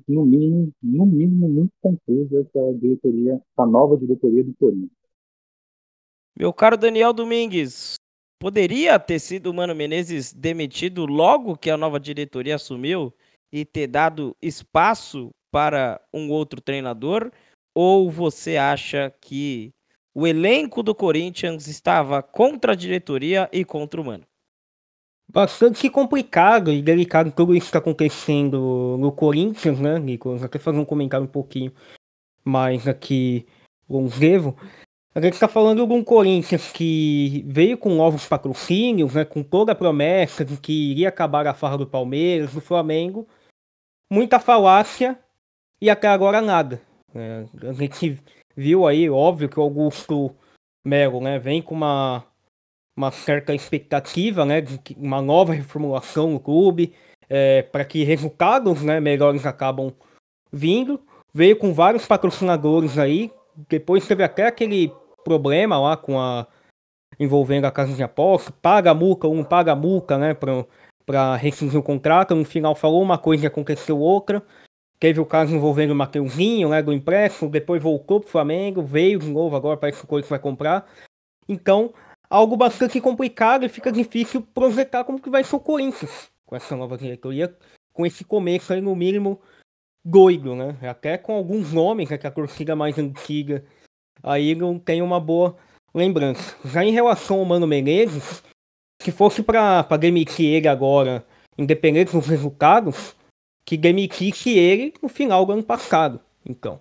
[0.08, 4.92] no mínimo, no mínimo, muito confusa essa diretoria, essa nova diretoria do Corinthians.
[6.38, 7.96] Meu caro Daniel Domingues,
[8.40, 13.12] poderia ter sido o Mano Menezes demitido logo que a nova diretoria assumiu
[13.52, 17.32] e ter dado espaço para um outro treinador?
[17.74, 19.72] Ou você acha que
[20.17, 24.23] o elenco do Corinthians estava contra a diretoria e contra o Mano?
[25.32, 30.41] Bastante complicado e delicado tudo isso que está acontecendo no Corinthians, né, Nicolas?
[30.41, 31.71] Até fazer um comentário um pouquinho
[32.43, 33.45] mais aqui
[33.88, 34.58] longevo.
[35.13, 39.73] A gente está falando de um Corinthians que veio com novos patrocínios, né, com toda
[39.73, 43.27] a promessa de que iria acabar a farra do Palmeiras, do Flamengo.
[44.12, 45.15] Muita falácia
[45.80, 46.82] e até agora nada.
[47.13, 48.19] É, a gente
[48.58, 50.36] viu aí, óbvio, que o Augusto
[50.84, 52.26] Melo né, vem com uma,
[52.98, 56.93] uma certa expectativa né, de uma nova reformulação no clube,
[57.30, 59.93] é, para que resultados né, melhores acabam
[60.52, 61.00] vindo.
[61.32, 63.32] Veio com vários patrocinadores aí.
[63.70, 64.91] Depois teve até aquele
[65.24, 66.48] problema lá com a
[67.20, 70.36] envolvendo a casa de aposta, paga a ou não paga a multa, né,
[71.06, 72.36] para rescindir o contrato.
[72.36, 74.43] No final falou uma coisa e aconteceu outra.
[75.00, 79.30] Teve o caso envolvendo o Mateuzinho, né, do empréstimo, depois voltou pro Flamengo, veio de
[79.30, 80.90] novo, agora parece que o Corinthians vai comprar.
[81.48, 81.94] Então,
[82.30, 86.76] algo bastante complicado e fica difícil projetar como que vai ser o Corinthians com essa
[86.76, 87.56] nova diretoria,
[87.94, 89.40] com esse começo aí, no mínimo,
[90.04, 90.78] doido, né?
[90.82, 93.64] Até com alguns nomes, né, que a torcida mais antiga
[94.24, 95.56] aí não tem uma boa
[95.94, 96.56] lembrança.
[96.66, 98.44] Já em relação ao Mano Menezes,
[99.02, 101.26] se fosse para demitir ele agora,
[101.58, 103.16] independente dos resultados,
[103.67, 106.21] que demitisse ele no final do ano passado.
[106.45, 106.80] Então,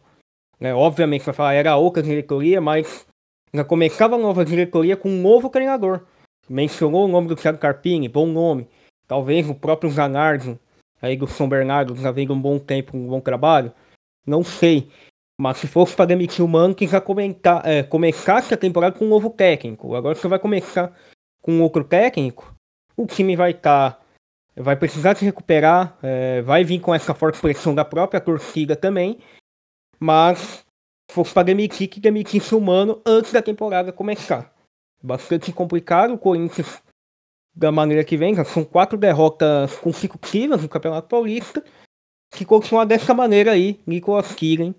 [0.60, 3.04] né, obviamente vai falar era outra diretoria, mas
[3.52, 6.06] já começava a nova diretoria com um novo treinador.
[6.48, 8.68] Mencionou o nome do Thiago Carpini, bom nome.
[9.08, 10.56] Talvez o próprio Zanardo,
[11.02, 13.72] aí do São Bernardo, já vem um bom tempo, um bom trabalho.
[14.24, 14.88] Não sei.
[15.40, 19.04] Mas se fosse para demitir o Mano, que já comentar, é, começasse a temporada com
[19.04, 19.96] um novo técnico.
[19.96, 20.96] Agora você vai começar
[21.42, 22.54] com outro técnico,
[22.96, 24.05] o time vai estar tá
[24.56, 29.18] vai precisar se recuperar, é, vai vir com essa forte pressão da própria torcida também,
[30.00, 30.64] mas
[31.08, 34.52] se fosse para demitir, que demitisse o Mano antes da temporada começar.
[35.02, 36.82] Bastante complicado, o Corinthians,
[37.54, 41.62] da maneira que vem, são quatro derrotas consecutivas no Campeonato Paulista,
[42.30, 44.74] que continuar dessa maneira aí, Nicolas Kirin,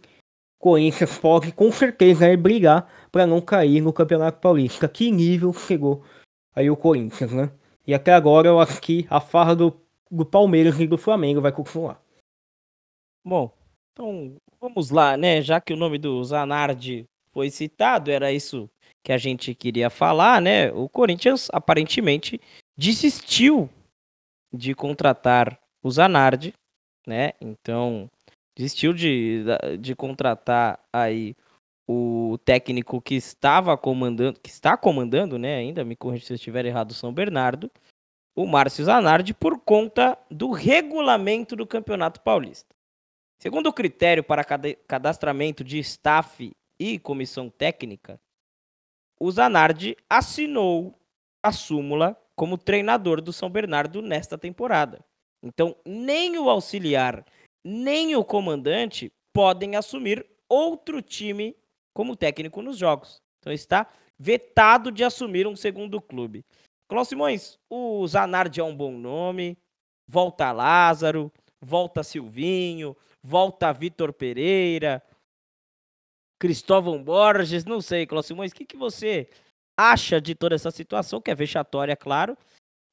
[0.59, 4.87] Corinthians pode com certeza brigar para não cair no Campeonato Paulista.
[4.87, 6.03] Que nível chegou
[6.55, 7.51] aí o Corinthians, né?
[7.87, 11.53] E até agora eu acho que a farra do, do Palmeiras e do Flamengo vai
[11.53, 12.01] continuar.
[13.25, 13.51] Bom,
[13.93, 15.41] então vamos lá, né?
[15.41, 18.69] Já que o nome do Zanardi foi citado, era isso
[19.03, 20.69] que a gente queria falar, né?
[20.73, 22.41] O Corinthians aparentemente
[22.77, 23.69] desistiu
[24.53, 26.53] de contratar o Zanardi,
[27.07, 27.31] né?
[27.39, 28.09] Então,
[28.55, 29.45] desistiu de,
[29.79, 31.35] de contratar aí
[31.87, 36.65] o técnico que estava comandando, que está comandando, né, ainda, me corrija se eu estiver
[36.65, 37.71] errado, São Bernardo,
[38.35, 42.75] o Márcio Zanardi, por conta do regulamento do Campeonato Paulista.
[43.39, 48.19] Segundo o critério para cadastramento de staff e comissão técnica,
[49.19, 50.93] o Zanardi assinou
[51.41, 55.03] a súmula como treinador do São Bernardo nesta temporada.
[55.41, 57.25] Então, nem o auxiliar,
[57.63, 61.55] nem o comandante podem assumir outro time
[61.97, 63.23] como técnico nos jogos.
[63.39, 63.87] Então está
[64.19, 66.45] vetado de assumir um segundo clube.
[66.87, 69.57] Cláudio Simões, o Zanardi é um bom nome.
[70.07, 75.01] Volta Lázaro, volta Silvinho, volta Vitor Pereira,
[76.39, 79.27] Cristóvão Borges, não sei, Cláudio Simões, o que, que você
[79.75, 82.37] acha de toda essa situação, que é vexatória, claro.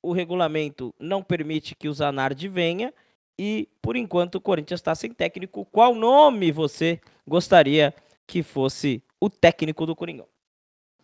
[0.02, 2.92] O regulamento não permite que o Zanardi venha
[3.38, 5.66] e, por enquanto, o Corinthians está sem técnico.
[5.66, 7.94] Qual nome você gostaria
[8.26, 10.26] que fosse o técnico do Coringão.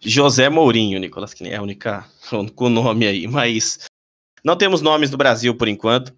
[0.00, 2.06] José Mourinho, Nicolas, que é a única
[2.54, 3.86] com nome aí, mas
[4.42, 6.14] não temos nomes do Brasil por enquanto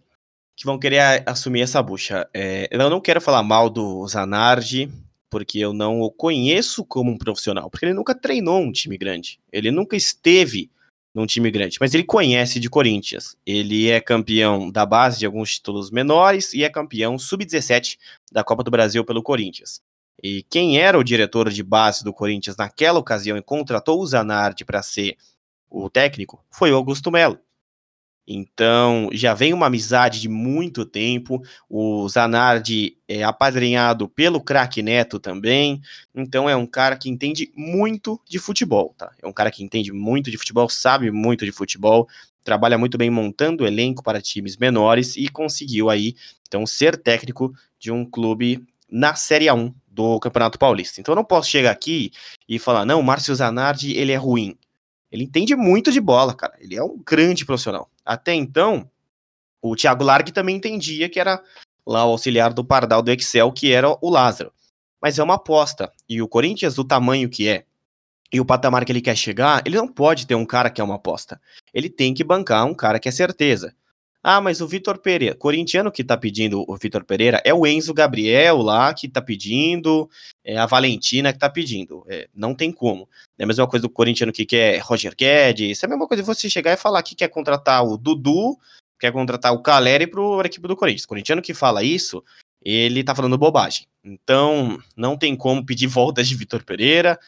[0.55, 2.29] que vão querer assumir essa bucha.
[2.33, 4.89] É, eu não quero falar mal do Zanardi,
[5.31, 9.41] porque eu não o conheço como um profissional, porque ele nunca treinou um time grande,
[9.51, 10.71] ele nunca esteve
[11.15, 13.37] num time grande, mas ele conhece de Corinthians.
[13.45, 17.99] Ele é campeão da base de alguns títulos menores e é campeão sub-17
[18.31, 19.81] da Copa do Brasil pelo Corinthians.
[20.23, 24.65] E quem era o diretor de base do Corinthians naquela ocasião e contratou o Zanardi
[24.65, 25.17] para ser
[25.71, 27.39] o técnico foi o Augusto Melo.
[28.27, 31.43] Então, já vem uma amizade de muito tempo.
[31.69, 35.81] O Zanardi é apadrinhado pelo craque Neto também.
[36.15, 39.11] Então, é um cara que entende muito de futebol, tá?
[39.21, 42.09] É um cara que entende muito de futebol, sabe muito de futebol,
[42.45, 46.15] trabalha muito bem montando elenco para times menores e conseguiu aí,
[46.47, 51.01] então, ser técnico de um clube na Série A1 do Campeonato Paulista.
[51.01, 52.11] Então eu não posso chegar aqui
[52.49, 54.57] e falar, não, o Márcio Zanardi, ele é ruim.
[55.11, 56.55] Ele entende muito de bola, cara.
[56.59, 57.91] Ele é um grande profissional.
[58.05, 58.91] Até então,
[59.61, 61.43] o Thiago Largue também entendia que era
[61.87, 64.53] lá o auxiliar do Pardal do Excel, que era o Lázaro.
[65.01, 65.93] Mas é uma aposta.
[66.09, 67.67] E o Corinthians, do tamanho que é,
[68.33, 70.85] e o patamar que ele quer chegar, ele não pode ter um cara que é
[70.85, 71.39] uma aposta.
[71.75, 73.75] Ele tem que bancar um cara que é certeza.
[74.23, 77.93] Ah, mas o Vitor Pereira, corintiano que tá pedindo o Vitor Pereira é o Enzo
[77.93, 80.09] Gabriel lá que tá pedindo,
[80.45, 82.05] é a Valentina que tá pedindo.
[82.09, 83.09] É, não tem como.
[83.37, 86.27] É a mesma coisa do corintiano que quer Roger Guedes, é a mesma coisa de
[86.27, 88.57] você chegar e falar que quer contratar o Dudu,
[89.01, 91.05] quer contratar o Caleri pro equipe do Corinthians.
[91.05, 92.23] O corintiano que fala isso,
[92.65, 93.89] ele tá falando bobagem.
[94.05, 97.19] Então, não tem como pedir voltas de Vitor Pereira,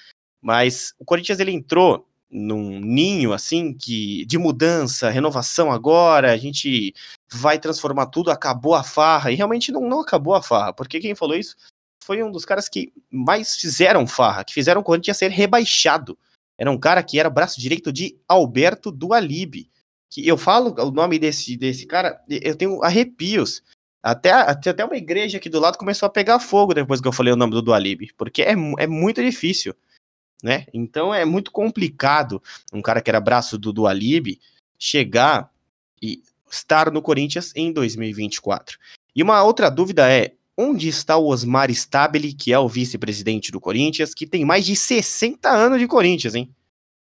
[0.41, 6.93] mas o Corinthians ele entrou num ninho assim que de mudança, renovação agora, a gente
[7.33, 11.15] vai transformar tudo, acabou a farra, e realmente não, não acabou a farra, porque quem
[11.15, 11.55] falou isso
[12.03, 16.19] foi um dos caras que mais fizeram farra, que fizeram o Corinthians ser rebaixado.
[16.59, 19.71] Era um cara que era braço direito de Alberto do Alibe,
[20.11, 23.63] que eu falo o nome desse, desse cara, eu tenho arrepios.
[24.03, 27.33] Até, até uma igreja aqui do lado começou a pegar fogo depois que eu falei
[27.33, 29.75] o nome do Dualib, porque é, é muito difícil,
[30.45, 30.67] né?
[30.75, 34.39] Então é muito complicado um cara que era braço do Dualib
[34.79, 35.51] chegar
[36.03, 38.79] e estar no Corinthians em 2024.
[39.17, 43.59] E uma outra dúvida é, onde está o Osmar Stabile, que é o vice-presidente do
[43.59, 46.55] Corinthians, que tem mais de 60 anos de Corinthians, hein?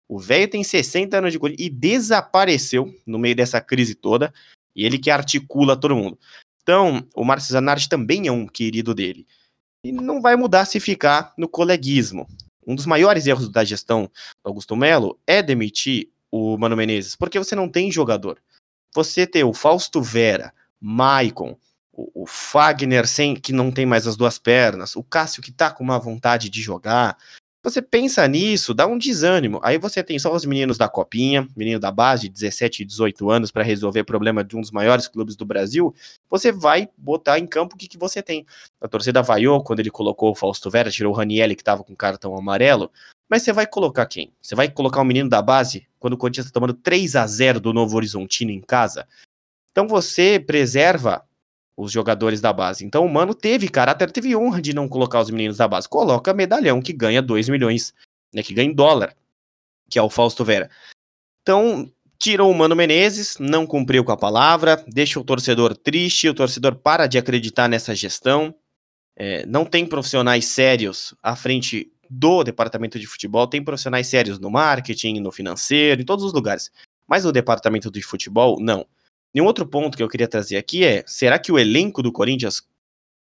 [0.08, 4.32] O velho tem 60 anos de Corinthians e desapareceu no meio dessa crise toda,
[4.76, 6.20] e ele que articula todo mundo.
[6.62, 9.26] Então, o Márcio Zanardi também é um querido dele.
[9.84, 12.28] E não vai mudar se ficar no coleguismo.
[12.66, 14.10] Um dos maiores erros da gestão
[14.44, 18.40] do Augusto Melo é demitir o Mano Menezes, porque você não tem jogador.
[18.94, 21.58] Você ter o Fausto Vera, Maicon,
[21.92, 25.72] o, o Fagner sem que não tem mais as duas pernas, o Cássio que tá
[25.72, 27.18] com uma vontade de jogar,
[27.64, 29.60] você pensa nisso, dá um desânimo.
[29.62, 33.30] Aí você tem só os meninos da copinha, menino da base de 17 e 18
[33.30, 35.94] anos para resolver problema de um dos maiores clubes do Brasil.
[36.30, 38.46] Você vai botar em campo o que, que você tem.
[38.82, 41.96] A torcida vaiou quando ele colocou o Fausto Vera, tirou o Ranielli que estava com
[41.96, 42.92] cartão amarelo.
[43.30, 44.34] Mas você vai colocar quem?
[44.42, 47.28] Você vai colocar o um menino da base quando o Corinthians está tomando 3 a
[47.28, 49.08] 0 do Novo Horizontino em casa?
[49.72, 51.24] Então você preserva
[51.78, 52.86] os jogadores da base.
[52.86, 55.88] Então o Mano teve caráter, teve honra de não colocar os meninos da base.
[55.88, 57.94] Coloca medalhão que ganha 2 milhões,
[58.34, 59.16] né, que ganha em dólar,
[59.90, 60.70] que é o Fausto Vera.
[61.42, 66.34] Então, tirou o Mano Menezes, não cumpriu com a palavra, deixa o torcedor triste, o
[66.34, 68.54] torcedor para de acreditar nessa gestão.
[69.18, 74.52] É, não tem profissionais sérios à frente do departamento de futebol, tem profissionais sérios no
[74.52, 76.70] marketing, no financeiro, em todos os lugares.
[77.08, 78.86] Mas no departamento de futebol, não.
[79.34, 82.12] E um outro ponto que eu queria trazer aqui é: será que o elenco do
[82.12, 82.68] Corinthians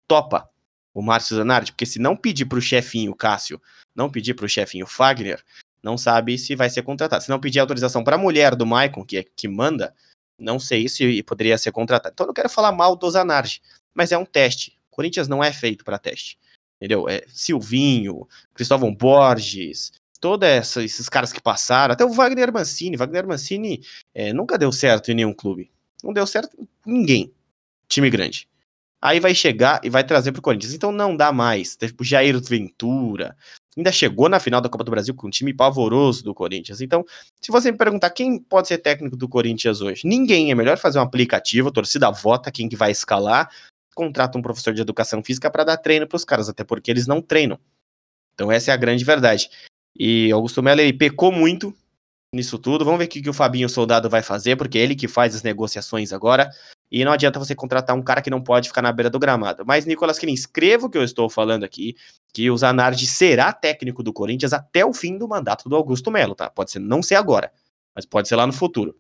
[0.09, 0.49] topa
[0.95, 1.73] o Márcio Zanardi?
[1.73, 3.61] Porque se não pedir para o chefinho Cássio,
[3.95, 5.43] não pedir para o chefinho Fagner,
[5.83, 7.23] não sabe se vai ser contratado.
[7.23, 9.95] Se não pedir autorização para a mulher do Maicon, que é que manda,
[10.39, 12.13] não sei se poderia ser contratado.
[12.15, 13.63] Então eu não quero falar mal do Zanardi,
[13.95, 14.79] mas é um teste.
[14.91, 16.39] O Corinthians não é feito para teste.
[16.81, 17.09] Entendeu?
[17.09, 22.97] É Silvinho, Cristóvão Borges, todos esses caras que passaram, até o Wagner Mancini.
[22.97, 23.83] Wagner Mancini
[24.15, 25.71] é, nunca deu certo em nenhum clube.
[26.03, 27.33] Não deu certo ninguém.
[27.89, 28.49] Time grande.
[29.03, 30.75] Aí vai chegar e vai trazer pro Corinthians.
[30.75, 31.77] Então não dá mais.
[31.77, 33.37] Tipo, Jair Ventura.
[33.77, 36.81] Ainda chegou na final da Copa do Brasil com um time pavoroso do Corinthians.
[36.81, 37.05] Então,
[37.41, 40.51] se você me perguntar quem pode ser técnico do Corinthians hoje, ninguém.
[40.51, 43.49] É melhor fazer um aplicativo, a torcida vota quem que vai escalar,
[43.95, 47.07] contrata um professor de educação física para dar treino para os caras, até porque eles
[47.07, 47.59] não treinam.
[48.35, 49.49] Então essa é a grande verdade.
[49.97, 51.75] E Augusto Melo ele pecou muito
[52.33, 52.85] nisso tudo.
[52.85, 55.35] Vamos ver o que, que o Fabinho Soldado vai fazer, porque é ele que faz
[55.35, 56.51] as negociações agora.
[56.91, 59.65] E não adianta você contratar um cara que não pode ficar na beira do gramado.
[59.65, 61.97] Mas, Nicolas Quilin, escreva o que eu estou falando aqui,
[62.33, 66.35] que o Zanardi será técnico do Corinthians até o fim do mandato do Augusto Melo,
[66.35, 66.51] tá?
[66.51, 67.53] Pode ser não ser agora,
[67.95, 68.97] mas pode ser lá no futuro.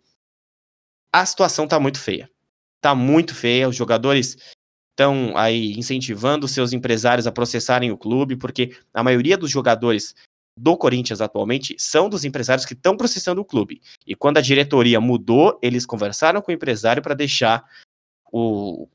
[1.13, 2.31] A situação tá muito feia.
[2.81, 3.69] Tá muito feia.
[3.69, 4.37] Os jogadores
[4.93, 10.15] estão aí incentivando seus empresários a processarem o clube, porque a maioria dos jogadores
[10.57, 13.81] do Corinthians atualmente são dos empresários que estão processando o clube.
[14.07, 17.65] E quando a diretoria mudou, eles conversaram com o empresário para deixar
[18.33, 18.89] o,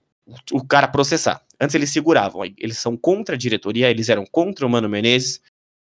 [0.51, 1.41] o cara processar.
[1.59, 5.41] Antes eles seguravam, eles são contra a diretoria, eles eram contra o Mano Menezes.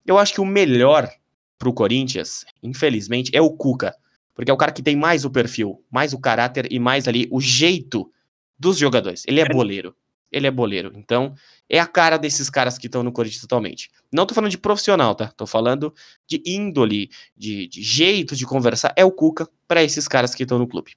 [0.05, 1.09] Eu acho que o melhor
[1.57, 3.95] para o Corinthians, infelizmente, é o Cuca.
[4.35, 7.27] Porque é o cara que tem mais o perfil, mais o caráter e mais ali
[7.31, 8.11] o jeito
[8.57, 9.23] dos jogadores.
[9.27, 9.95] Ele é boleiro
[10.33, 10.91] ele é boleiro.
[10.95, 11.35] Então,
[11.69, 13.89] é a cara desses caras que estão no Corinthians atualmente.
[14.11, 15.27] Não tô falando de profissional, tá?
[15.31, 15.93] Tô falando
[16.27, 18.93] de índole, de, de jeito de conversar.
[18.97, 20.95] É o Cuca para esses caras que estão no clube.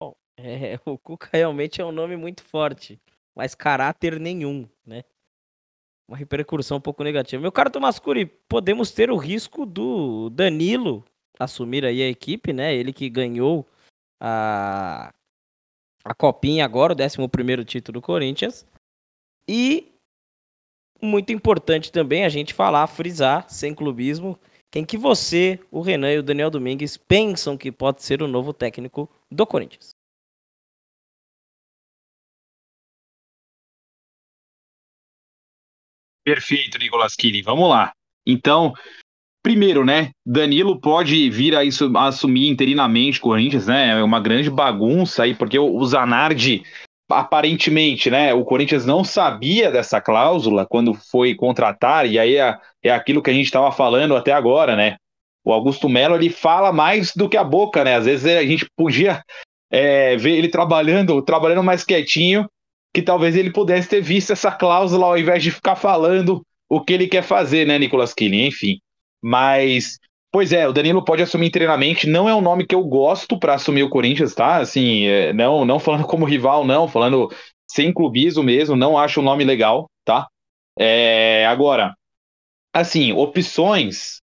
[0.00, 3.00] Bom, é, o Cuca realmente é um nome muito forte,
[3.34, 5.02] mas caráter nenhum, né?
[6.08, 7.40] Uma repercussão um pouco negativa.
[7.40, 11.04] Meu caro Tomás Curi, podemos ter o risco do Danilo
[11.38, 12.74] assumir aí a equipe, né?
[12.74, 13.66] Ele que ganhou
[14.20, 15.12] a
[16.04, 18.66] a Copinha agora, o 11 título do Corinthians.
[19.48, 19.92] E
[21.00, 24.38] muito importante também a gente falar, frisar, sem clubismo,
[24.70, 28.54] quem que você, o Renan e o Daniel Domingues pensam que pode ser o novo
[28.54, 29.90] técnico do Corinthians.
[36.24, 37.42] Perfeito, Nicolas Kini.
[37.42, 37.92] Vamos lá.
[38.24, 38.72] Então,
[39.42, 40.10] Primeiro, né?
[40.24, 43.90] Danilo pode vir a, isso, assumir interinamente o Corinthians, né?
[43.90, 46.62] É uma grande bagunça aí, porque o, o Zanardi,
[47.10, 48.32] aparentemente, né?
[48.32, 53.30] O Corinthians não sabia dessa cláusula quando foi contratar, e aí é, é aquilo que
[53.30, 54.96] a gente estava falando até agora, né?
[55.44, 57.96] O Augusto Melo ele fala mais do que a boca, né?
[57.96, 59.24] Às vezes a gente podia
[59.72, 62.48] é, ver ele trabalhando, trabalhando mais quietinho,
[62.94, 66.92] que talvez ele pudesse ter visto essa cláusula ao invés de ficar falando o que
[66.92, 68.46] ele quer fazer, né, Nicolas Killing?
[68.46, 68.78] Enfim.
[69.22, 69.98] Mas
[70.32, 72.08] Pois é, o Danilo pode assumir inteiramente.
[72.08, 74.56] Não é um nome que eu gosto para assumir o Corinthians, tá?
[74.56, 77.28] Assim, é, não, não falando como rival, não, falando
[77.70, 78.74] sem clubismo mesmo.
[78.74, 80.26] Não acho o nome legal, tá?
[80.78, 81.94] É, agora,
[82.72, 84.22] assim, opções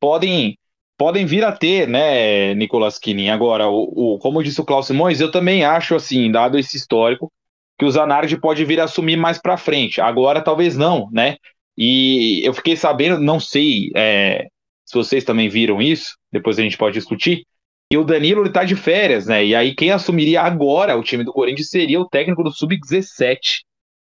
[0.00, 0.56] podem
[0.96, 3.30] podem vir a ter, né, Nicolas Kinin.
[3.30, 7.30] Agora, o, o, como disse o Klaus Simões, eu também acho, assim, dado esse histórico,
[7.78, 10.00] que o Zanardi pode vir a assumir mais para frente.
[10.00, 11.36] Agora, talvez não, né?
[11.78, 14.48] E eu fiquei sabendo, não sei é,
[14.84, 17.46] se vocês também viram isso, depois a gente pode discutir,
[17.90, 19.44] que o Danilo ele tá de férias, né?
[19.44, 23.62] E aí quem assumiria agora o time do Corinthians seria o técnico do Sub-17,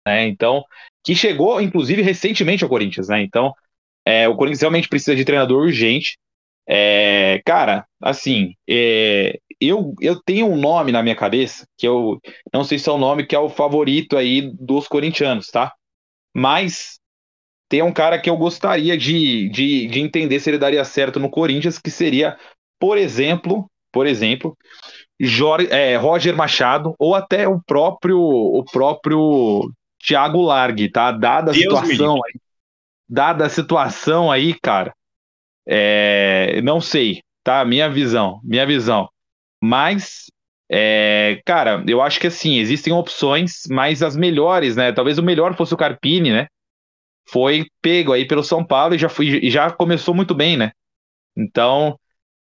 [0.07, 0.27] né?
[0.27, 0.63] Então,
[1.03, 3.23] que chegou, inclusive, recentemente ao Corinthians, né?
[3.23, 3.51] Então,
[4.05, 6.17] é, o Corinthians realmente precisa de treinador urgente.
[6.67, 12.19] É, cara, assim, é, eu, eu tenho um nome na minha cabeça, que eu
[12.53, 15.73] não sei se é o nome que é o favorito aí dos corintianos, tá?
[16.35, 16.99] Mas
[17.73, 21.27] tem um cara que eu gostaria de, de, de entender se ele daria certo no
[21.27, 22.37] Corinthians, que seria,
[22.79, 24.55] por exemplo, por exemplo,
[25.19, 29.71] Jorge, é, Roger Machado ou até o próprio o próprio
[30.05, 31.11] Thiago Largue, tá?
[31.11, 32.33] Dada a Deus situação aí,
[33.09, 34.93] dada a situação aí, cara,
[35.67, 37.65] é, não sei, tá?
[37.65, 39.09] Minha visão, minha visão.
[39.59, 40.25] Mas,
[40.69, 44.91] é, cara, eu acho que assim, existem opções, mas as melhores, né?
[44.91, 46.45] Talvez o melhor fosse o Carpini, né?
[47.29, 50.71] Foi pego aí pelo São Paulo e já, foi, e já começou muito bem, né?
[51.35, 51.97] Então,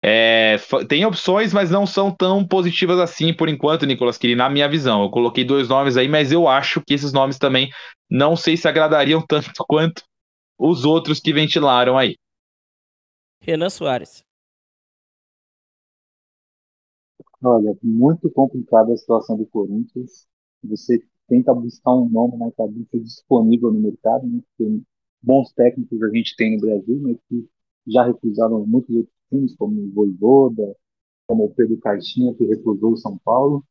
[0.02, 0.56] é,
[0.88, 5.02] tem opções, mas não são tão positivas assim por enquanto, Nicolas Quiri, na minha visão.
[5.02, 7.68] Eu coloquei dois nomes aí, mas eu acho que esses nomes também
[8.08, 10.02] não sei se agradariam tanto quanto
[10.58, 12.16] os outros que ventilaram aí.
[13.40, 14.24] Renan Soares.
[17.42, 20.26] Olha, muito complicada a situação do Corinthians.
[20.64, 24.40] Você tenta buscar um nome na cabeça disponível no mercado, né?
[24.56, 24.82] Porque
[25.22, 27.48] bons técnicos a gente tem no Brasil, mas que
[27.86, 30.76] já recusaram muitos outros times, como o Voivoda,
[31.26, 33.64] como o Pedro Caixinha, que recusou o São Paulo.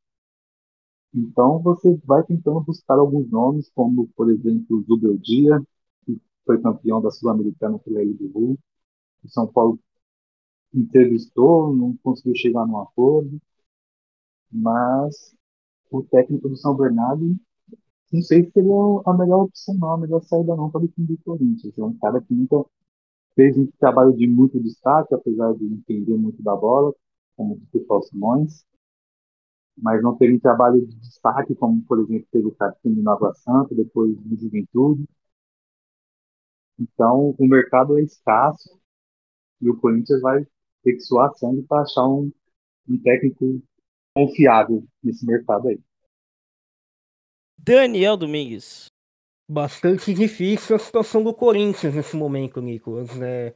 [1.13, 5.61] Então você vai tentando buscar alguns nomes, como, por exemplo, o Zubeldia,
[6.05, 8.59] que foi campeão da Sul-Americana pela LDU.
[9.23, 9.79] O São Paulo
[10.73, 13.39] entrevistou, não conseguiu chegar num acordo,
[14.51, 15.35] mas
[15.91, 17.35] o técnico do São Bernardo,
[18.11, 18.71] não sei se seria
[19.05, 21.77] a melhor opção, não, a melhor saída não para o time do Corinthians.
[21.77, 22.63] É um cara que nunca
[23.35, 26.93] fez um trabalho de muito destaque, apesar de entender muito da bola,
[27.35, 28.65] como o Paulo Simões,
[29.77, 33.33] mas não teve um trabalho de destaque, como, por exemplo, teve o Cartinho no Água
[33.35, 35.05] Santa, depois no Juventude.
[36.79, 38.69] Então, o mercado é escasso
[39.61, 40.45] e o Corinthians vai
[40.83, 42.31] ter que suar sangue para achar um,
[42.89, 43.61] um técnico
[44.15, 45.79] confiável nesse mercado aí.
[47.57, 48.87] Daniel Domingues.
[49.47, 53.09] Bastante difícil a situação do Corinthians nesse momento, Nicolas.
[53.21, 53.53] É,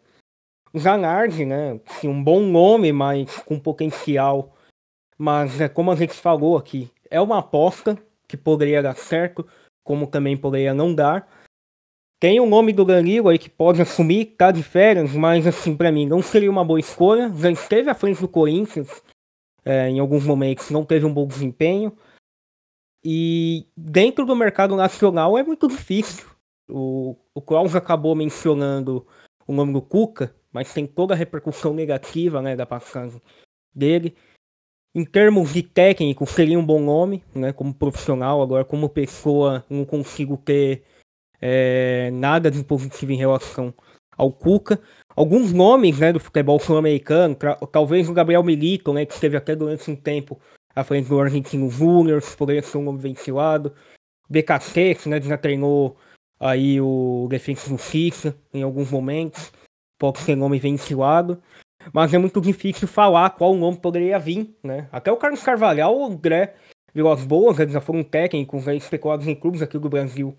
[0.78, 1.80] Zanardi, né?
[1.88, 4.56] Assim, um bom nome, mas com potencial.
[5.18, 7.98] Mas, é, como a gente falou aqui, é uma aposta
[8.28, 9.48] que poderia dar certo,
[9.84, 11.28] como também poderia não dar.
[12.20, 15.92] Tem o nome do Danilo aí que pode assumir, tá de férias, mas assim, para
[15.92, 17.32] mim não seria uma boa escolha.
[17.36, 19.02] Já esteve à frente do Corinthians
[19.70, 21.96] é, em alguns momentos, não teve um bom desempenho.
[23.04, 26.28] E dentro do mercado nacional é muito difícil.
[26.68, 29.06] O, o Klaus acabou mencionando
[29.46, 33.22] o nome do Cuca, mas tem toda a repercussão negativa né, da passagem
[33.74, 34.16] dele.
[34.96, 38.42] Em termos de técnico, seria um bom nome, né, como profissional.
[38.42, 40.84] Agora, como pessoa, não consigo ter
[41.40, 43.72] é, nada de positivo em relação
[44.18, 44.82] ao Cuca.
[45.20, 47.36] Alguns nomes né, do futebol sul-americano,
[47.70, 50.40] talvez o Gabriel Milito, né, que esteve até durante um tempo
[50.74, 53.76] à frente do Argentino Júnior, poderia ser um nome ventilado.
[54.30, 55.98] BKT, né, já treinou
[56.40, 59.52] aí o Defensa Justiça em alguns momentos,
[60.00, 61.44] pode ser nome ventilado.
[61.92, 64.88] Mas é muito difícil falar qual nome poderia vir, né?
[64.90, 66.56] Até o Carlos Carvalhal, o André
[66.94, 70.34] Vilas Boas, eles já foram técnicos né, especulados em clubes aqui do Brasil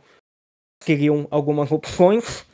[0.83, 2.47] seriam algumas opções,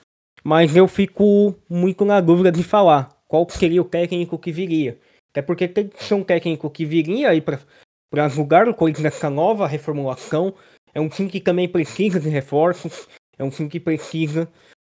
[0.47, 4.97] mas eu fico muito na dúvida de falar qual seria o técnico que viria.
[5.33, 9.29] Até porque tem que ser um técnico que viria aí para julgar o Corinthians nessa
[9.29, 10.55] nova reformulação.
[10.95, 14.49] É um time que também precisa de reforços, é um time que precisa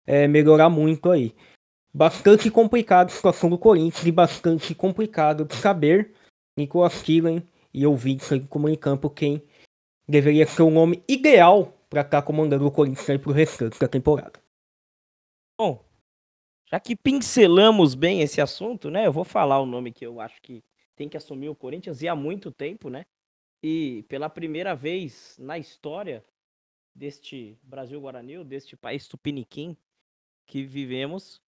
[0.06, 1.34] é, melhorar muito aí.
[1.92, 6.12] Bastante complicado a situação do Corinthians e bastante complicado de saber
[6.56, 7.42] Nicolas Killen
[7.74, 9.42] e ouvintes como em campo quem
[10.08, 13.88] deveria ser o nome ideal para estar tá comandando o Corinthians aí pro restante da
[13.88, 14.38] temporada.
[15.62, 15.84] Bom,
[16.70, 19.06] já que pincelamos bem esse assunto, né?
[19.06, 20.64] Eu vou falar o nome que eu acho que
[20.96, 23.04] tem que assumir o Corinthians e há muito tempo, né?
[23.62, 26.24] E pela primeira vez na história
[26.94, 29.76] deste Brasil Guaranil, deste país tupiniquim
[30.46, 31.42] que vivemos,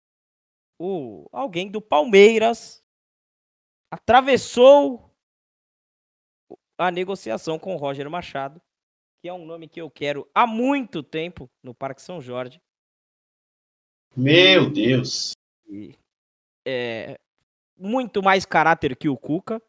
[0.78, 2.82] o alguém do Palmeiras
[3.90, 5.14] atravessou
[6.78, 8.58] a negociação com o Roger Machado,
[9.20, 12.58] que é um nome que eu quero há muito tempo no Parque São Jorge.
[14.16, 15.32] Meu Deus.
[15.68, 15.94] E,
[16.66, 17.18] é,
[17.76, 19.62] muito mais caráter que o Cuca,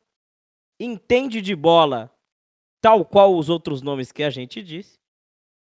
[0.79, 2.11] entende de bola
[2.81, 4.97] tal qual os outros nomes que a gente disse,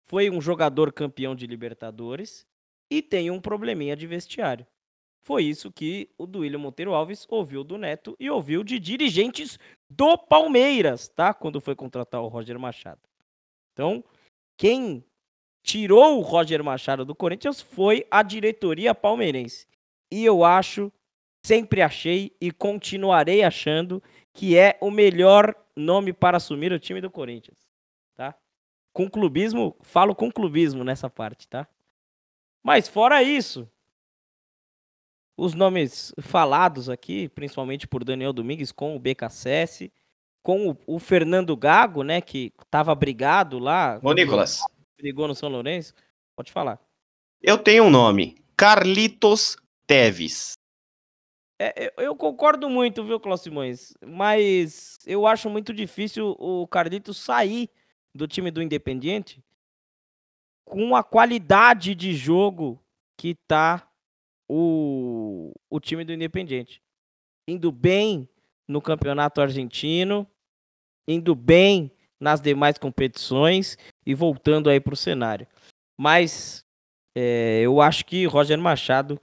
[0.04, 2.46] foi um jogador campeão de Libertadores
[2.92, 4.66] e tem um probleminha de vestiário.
[5.22, 9.58] Foi isso que o Duílio Monteiro Alves ouviu do Neto e ouviu de dirigentes
[9.90, 11.34] do Palmeiras, tá?
[11.34, 13.00] Quando foi contratar o Roger Machado.
[13.72, 14.04] Então,
[14.58, 15.04] quem
[15.64, 19.66] tirou o Roger Machado do Corinthians foi a diretoria palmeirense.
[20.12, 20.92] E eu acho,
[21.44, 24.04] sempre achei e continuarei achando
[24.34, 27.58] que é o melhor nome para assumir o time do Corinthians,
[28.14, 28.36] tá?
[28.92, 31.68] Com clubismo, falo com clubismo nessa parte, tá?
[32.62, 33.68] Mas fora isso,
[35.38, 39.92] os nomes falados aqui, principalmente por Daniel Domingues, com o BKSS,
[40.44, 44.00] com o, o Fernando Gago, né, que estava brigado lá.
[44.04, 44.62] Ô, Nicolas.
[45.04, 45.94] Brigou no São Lourenço.
[46.34, 46.80] Pode falar.
[47.42, 48.38] Eu tenho um nome.
[48.56, 50.54] Carlitos Teves.
[51.60, 53.94] É, eu, concordo muito, viu, Cláudio Simões?
[54.06, 57.70] Mas eu acho muito difícil o Carlitos sair
[58.16, 59.44] do time do Independiente
[60.64, 62.82] com a qualidade de jogo
[63.18, 63.86] que tá
[64.48, 66.82] o, o time do Independiente.
[67.46, 68.30] Indo bem
[68.66, 70.26] no campeonato argentino,
[71.06, 71.92] indo bem
[72.24, 75.46] nas demais competições e voltando aí para o cenário.
[76.00, 76.66] Mas
[77.16, 79.20] é, eu acho que Roger Machado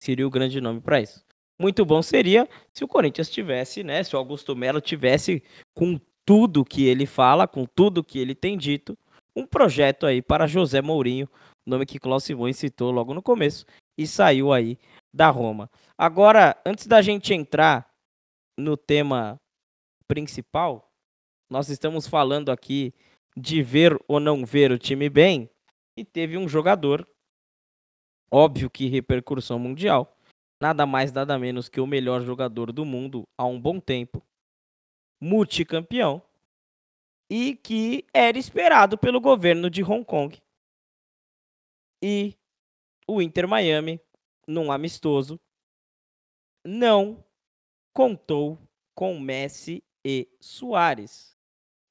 [0.00, 1.24] seria o grande nome para isso.
[1.60, 4.02] Muito bom seria se o Corinthians tivesse, né?
[4.04, 5.42] Se o Augusto Melo tivesse
[5.74, 8.96] com tudo que ele fala, com tudo que ele tem dito,
[9.34, 11.28] um projeto aí para José Mourinho,
[11.66, 13.66] nome que Cláudio Simões citou logo no começo,
[13.98, 14.78] e saiu aí
[15.12, 15.68] da Roma.
[15.98, 17.88] Agora, antes da gente entrar
[18.56, 19.36] no tema
[20.06, 20.85] principal,
[21.48, 22.92] nós estamos falando aqui
[23.36, 25.50] de ver ou não ver o time bem,
[25.96, 27.06] e teve um jogador,
[28.30, 30.16] óbvio que repercussão mundial,
[30.60, 34.22] nada mais nada menos que o melhor jogador do mundo há um bom tempo,
[35.20, 36.22] multicampeão,
[37.30, 40.40] e que era esperado pelo governo de Hong Kong.
[42.02, 42.34] E
[43.06, 44.00] o Inter Miami,
[44.46, 45.40] num amistoso,
[46.64, 47.24] não
[47.92, 48.58] contou
[48.94, 51.35] com Messi e Soares.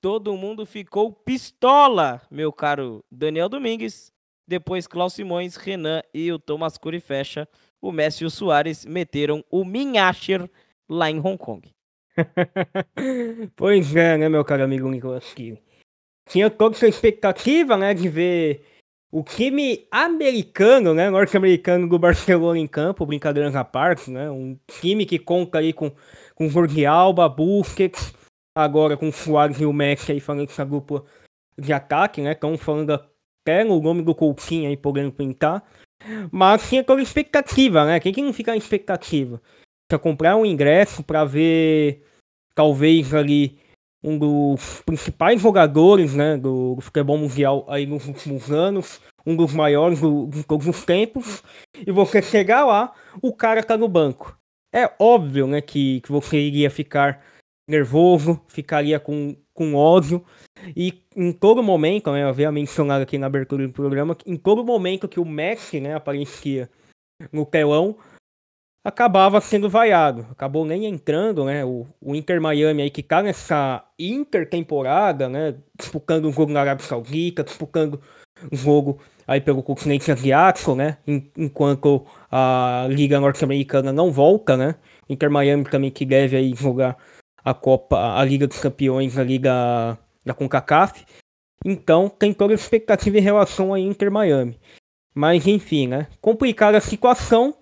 [0.06, 4.14] Todo mundo ficou pistola, meu caro Daniel Domingues.
[4.48, 7.50] Depois Klaus Simões, Renan e o Thomas Curi fecha.
[7.82, 10.48] O Messi e o Soares meteram o Minhasher
[10.88, 11.68] lá em Hong Kong.
[13.58, 15.58] pois é, né, meu caro amigo Nicolas Kiel.
[16.30, 18.64] Tinha toda essa expectativa, né, de ver
[19.12, 25.04] o time americano, né, norte-americano do Barcelona em campo, brincadeira à parte, né, um time
[25.04, 25.92] que conta aí com,
[26.36, 28.14] com Jorge Alba, Busquets,
[28.56, 31.04] agora com o Suárez e o Messi aí falando essa dupla
[31.58, 35.64] de ataque, né, estão falando até no nome do Coutinho aí podendo pintar,
[36.32, 39.42] mas tinha toda expectativa, né, quem que não fica em expectativa?
[39.88, 42.04] Pra comprar um ingresso para ver,
[42.56, 43.60] talvez ali,
[44.04, 49.54] um dos principais jogadores né, do, do, futebol mundial aí nos últimos anos, um dos
[49.54, 51.44] maiores do, de todos os tempos,
[51.86, 54.38] e você chegar lá, o cara tá no banco.
[54.74, 57.24] É óbvio né, que, que você iria ficar
[57.68, 60.24] nervoso, ficaria com, com ódio,
[60.76, 64.64] e em todo momento, né, eu havia mencionado aqui na abertura do programa, em todo
[64.64, 66.70] momento que o Messi né, aparecia
[67.32, 67.98] no telão,
[68.86, 70.28] acabava sendo vaiado.
[70.30, 71.66] Acabou nem entrando, né?
[71.66, 75.56] O, o Inter Miami aí que tá nessa intertemporada, né?
[75.76, 78.00] Disputando um jogo na Arábia Saudita, disputando
[78.52, 81.00] um jogo aí pelo continente asiático, né?
[81.36, 84.76] Enquanto a Liga Norte-Americana não volta, né?
[85.10, 86.96] Inter Miami também que deve aí jogar
[87.46, 91.06] a Copa, a Liga dos Campeões, a Liga da CONCACAF.
[91.64, 94.60] Então tem toda a expectativa em relação a Inter Miami.
[95.14, 96.08] Mas enfim, né?
[96.20, 97.56] Complicada a situação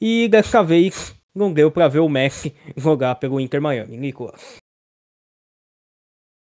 [0.00, 3.96] e dessa vez não deu para ver o Messi jogar pelo Inter Miami.
[3.96, 4.56] Nicolas.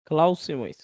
[0.05, 0.77] Klaus Simões.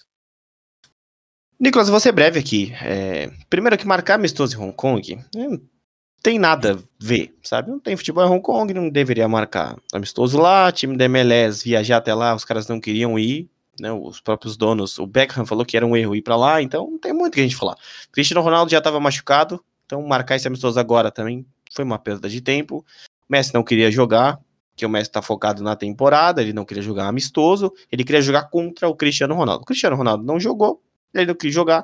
[1.57, 2.73] Nicolas, vou ser breve aqui.
[2.83, 5.72] É, primeiro que marcar amistoso em Hong Kong não
[6.23, 7.69] tem nada a ver, sabe?
[7.69, 10.71] Não tem futebol em Hong Kong, não deveria marcar amistoso lá.
[10.71, 13.49] Time da MLS viajar até lá, os caras não queriam ir.
[13.79, 16.91] Né, os próprios donos, o Beckham falou que era um erro ir para lá, então
[16.91, 17.75] não tem muito que a gente falar.
[18.11, 21.43] Cristiano Ronaldo já estava machucado, então marcar esse amistoso agora também
[21.73, 22.85] foi uma perda de tempo.
[23.27, 24.39] O Messi não queria jogar,
[24.75, 28.43] que o Messi está focado na temporada, ele não queria jogar amistoso, ele queria jogar
[28.43, 29.63] contra o Cristiano Ronaldo.
[29.63, 30.79] O Cristiano Ronaldo não jogou,
[31.11, 31.83] ele não quis jogar,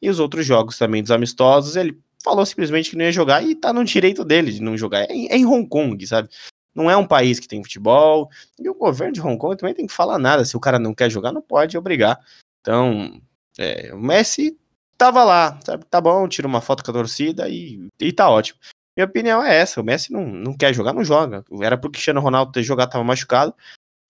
[0.00, 3.54] e os outros jogos também dos amistosos, ele falou simplesmente que não ia jogar e
[3.54, 5.02] tá no direito dele de não jogar.
[5.02, 6.30] É, é em Hong Kong, sabe?
[6.74, 8.30] Não é um país que tem futebol.
[8.58, 10.44] E o governo de Hong Kong também tem que falar nada.
[10.44, 12.18] Se o cara não quer jogar, não pode obrigar.
[12.60, 13.20] Então,
[13.58, 14.58] é, o Messi
[14.96, 15.84] tava lá, sabe?
[15.84, 18.58] Tá bom, tira uma foto com a torcida e, e tá ótimo.
[18.96, 21.44] Minha opinião é essa: o Messi não, não quer jogar, não joga.
[21.62, 23.54] Era pro Cristiano Ronaldo ter jogado, tava machucado.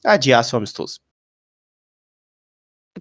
[0.04, 1.00] Adiar seu amistoso.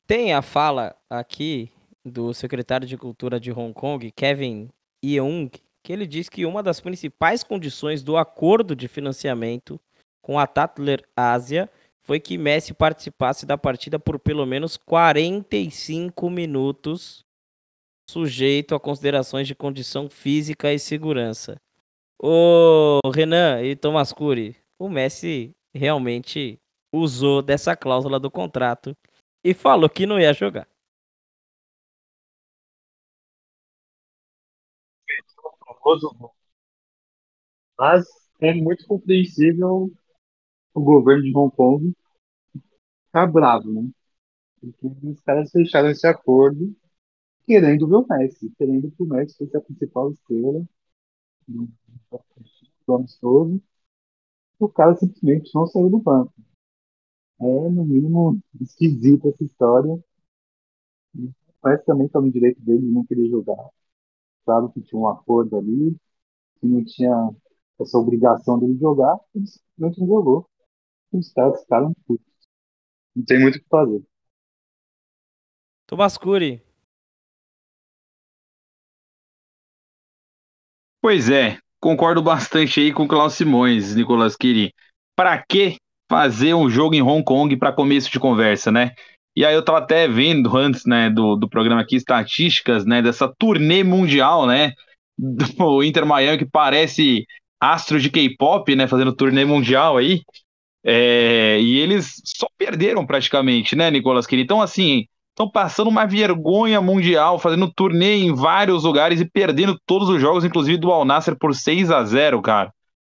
[0.07, 1.71] Tem a fala aqui
[2.03, 4.69] do secretário de Cultura de Hong Kong, Kevin
[5.03, 5.49] Yeung,
[5.83, 9.79] que ele diz que uma das principais condições do acordo de financiamento
[10.21, 17.25] com a Tatler Ásia foi que Messi participasse da partida por pelo menos 45 minutos,
[18.09, 21.59] sujeito a considerações de condição física e segurança.
[22.21, 26.59] Ô Renan e Thomas Cury, o Messi realmente
[26.93, 28.95] usou dessa cláusula do contrato
[29.43, 30.67] e falou que não ia jogar.
[37.77, 38.03] Mas
[38.41, 39.91] é muito compreensível
[40.73, 41.93] o governo de Hong Kong
[43.07, 43.89] ficar bravo, né?
[44.61, 46.75] Porque os caras fecharam esse acordo
[47.47, 50.65] querendo ver o Messi, querendo que o Messi fosse a principal estrela
[52.87, 53.61] do amistoso.
[54.59, 56.33] O cara simplesmente não saiu do banco.
[57.39, 59.99] É, no mínimo, esquisita essa história.
[61.63, 63.57] Mas também está no direito dele de não querer jogar.
[64.45, 65.95] Sabe que tinha um acordo ali,
[66.59, 67.29] que não tinha
[67.79, 70.49] essa obrigação dele jogar, ele simplesmente não jogou.
[71.11, 72.25] Os caras ficaram putos.
[73.15, 74.03] Não tem muito o que fazer.
[75.85, 76.61] Tomás Cury.
[81.01, 84.73] Pois é, concordo bastante aí com o Klaus Simões, Nicolas Quiri.
[85.15, 85.77] Para que
[86.09, 88.91] fazer um jogo em Hong Kong para começo de conversa, né?
[89.35, 93.27] E aí eu tava até vendo antes, né, do, do programa aqui, estatísticas, né, dessa
[93.27, 94.73] turnê mundial, né,
[95.17, 97.25] do Inter Miami, que parece
[97.59, 100.21] astro de K-pop, né, fazendo turnê mundial aí,
[100.85, 104.45] é, e eles só perderam praticamente, né, Nicolas Querido?
[104.45, 110.09] Então, assim, estão passando uma vergonha mundial, fazendo turnê em vários lugares e perdendo todos
[110.09, 112.71] os jogos, inclusive do Al Nasser por 6 a 0 cara.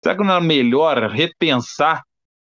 [0.03, 2.03] Será que não era melhor repensar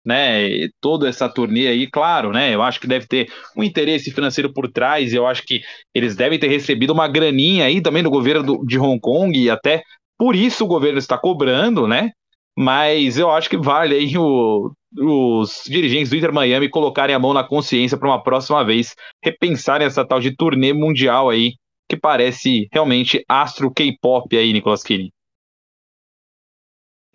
[0.06, 4.52] né, toda essa turnê aí, claro, né, eu acho que deve ter um interesse financeiro
[4.52, 5.60] por trás, eu acho que
[5.92, 9.82] eles devem ter recebido uma graninha aí também do governo de Hong Kong, e até
[10.16, 12.12] por isso o governo está cobrando, né,
[12.56, 17.34] mas eu acho que vale aí o, os dirigentes do Inter Miami colocarem a mão
[17.34, 21.54] na consciência para uma próxima vez repensarem essa tal de turnê mundial aí,
[21.88, 25.10] que parece realmente astro K-pop aí, Nicolas Kini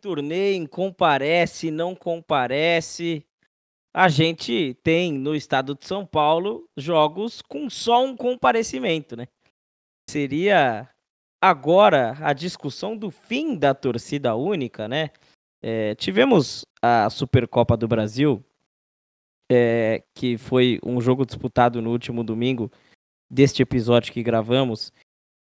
[0.01, 3.23] turnê, comparece, não comparece.
[3.93, 9.27] A gente tem no estado de São Paulo jogos com só um comparecimento, né?
[10.09, 10.89] Seria
[11.41, 15.11] agora a discussão do fim da torcida única, né?
[15.61, 18.43] É, tivemos a Supercopa do Brasil,
[19.51, 22.71] é, que foi um jogo disputado no último domingo
[23.29, 24.91] deste episódio que gravamos,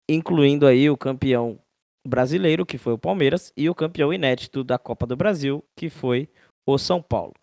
[0.10, 1.60] incluindo aí o campeão
[2.06, 6.30] brasileiro, que foi o Palmeiras, e o campeão inédito da Copa do Brasil, que foi
[6.66, 7.34] o São Paulo.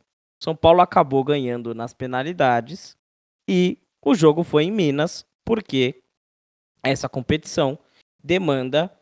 [0.43, 2.97] São Paulo acabou ganhando nas penalidades
[3.49, 6.03] e o jogo foi em Minas, porque
[6.83, 7.79] essa competição
[8.23, 8.93] demanda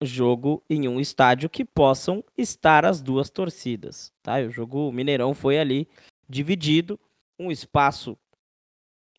[0.00, 4.38] jogo em um estádio que possam estar as duas torcidas, tá?
[4.38, 5.88] O jogo Mineirão foi ali
[6.28, 6.98] dividido,
[7.38, 8.16] um espaço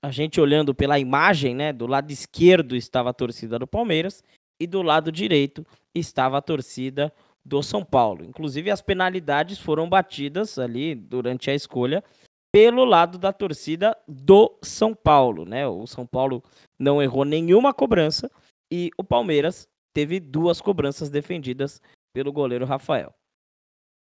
[0.02, 4.22] a gente olhando pela imagem, né, do lado esquerdo estava a torcida do Palmeiras
[4.64, 7.14] e do lado direito estava a torcida
[7.46, 8.24] do São Paulo.
[8.24, 12.04] Inclusive, as penalidades foram batidas ali durante a escolha
[12.52, 15.68] pelo lado da torcida do São Paulo, né?
[15.68, 16.42] O São Paulo
[16.80, 18.32] não errou nenhuma cobrança
[18.72, 21.82] e o Palmeiras teve duas cobranças defendidas
[22.14, 23.14] pelo goleiro Rafael.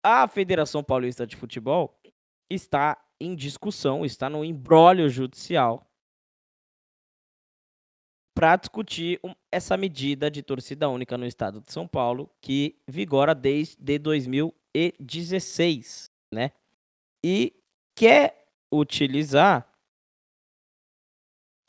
[0.04, 1.98] A Federação Paulista de Futebol
[2.50, 5.88] está em discussão, está no embrólio judicial
[8.42, 9.20] para discutir
[9.52, 16.50] essa medida de torcida única no estado de São Paulo, que vigora desde 2016, né?
[17.24, 17.54] E
[17.96, 19.72] quer utilizar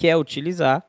[0.00, 0.82] quer utilizar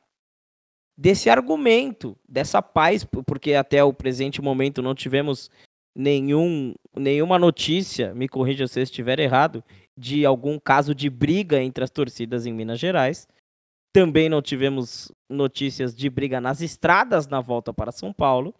[0.96, 5.50] desse argumento, dessa paz, porque até o presente momento não tivemos
[5.94, 9.62] nenhum, nenhuma notícia, me corrija se eu estiver errado,
[9.94, 13.28] de algum caso de briga entre as torcidas em Minas Gerais.
[13.94, 18.52] Também não tivemos notícias de briga nas estradas na volta para São Paulo.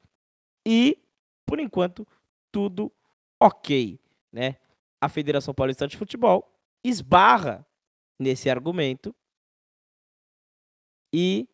[0.65, 0.97] E,
[1.45, 2.07] por enquanto,
[2.53, 2.93] tudo
[3.41, 3.99] ok.
[4.33, 4.55] Né?
[5.01, 6.49] A Federação Paulista de Futebol
[6.85, 7.67] esbarra
[8.17, 9.13] nesse argumento
[11.13, 11.49] e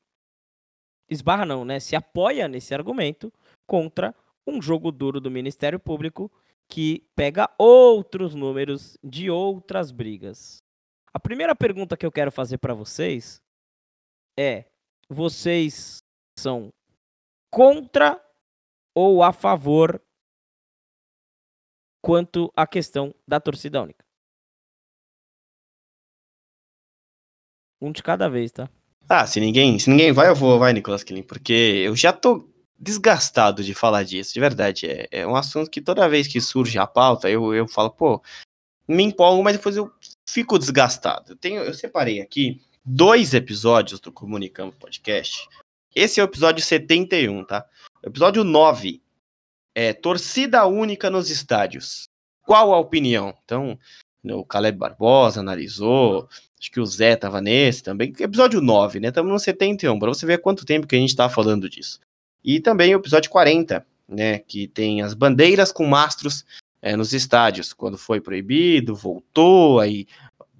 [1.09, 1.81] esbarra não, né?
[1.81, 3.33] Se apoia nesse argumento
[3.66, 4.14] contra
[4.47, 6.31] um jogo duro do Ministério Público
[6.68, 10.62] que pega outros números de outras brigas.
[11.14, 13.43] A primeira pergunta que eu quero fazer para vocês
[14.41, 14.64] é:
[15.09, 15.99] vocês
[16.38, 16.72] são
[17.53, 18.18] contra
[18.95, 20.01] ou a favor
[22.03, 24.05] quanto à questão da torcida única?
[27.82, 28.70] Um de cada vez, tá?
[29.09, 32.49] Ah, se ninguém, se ninguém vai, eu vou, vai, Nicolas Killing, porque eu já tô
[32.78, 34.86] desgastado de falar disso, de verdade.
[34.86, 38.22] É, é um assunto que toda vez que surge a pauta, eu, eu falo, pô,
[38.86, 39.93] me empolgo, mas depois eu
[40.28, 41.32] fico desgastado.
[41.32, 45.49] Eu, tenho, eu separei aqui dois episódios do Comunicando Podcast.
[45.95, 47.66] Esse é o episódio 71, tá?
[48.03, 49.03] Episódio 9
[49.74, 52.05] é Torcida Única nos Estádios.
[52.43, 53.35] Qual a opinião?
[53.45, 53.78] Então,
[54.24, 56.28] o Caleb Barbosa analisou,
[56.61, 58.12] Acho que o Zé tava nesse também.
[58.20, 59.09] Episódio 9, né?
[59.09, 61.99] Estamos no 71, para você ver quanto tempo que a gente tá falando disso.
[62.45, 64.41] E também o episódio 40, né?
[64.41, 66.45] Que tem as bandeiras com mastros
[66.83, 67.72] é, nos estádios.
[67.72, 70.07] Quando foi proibido, voltou, aí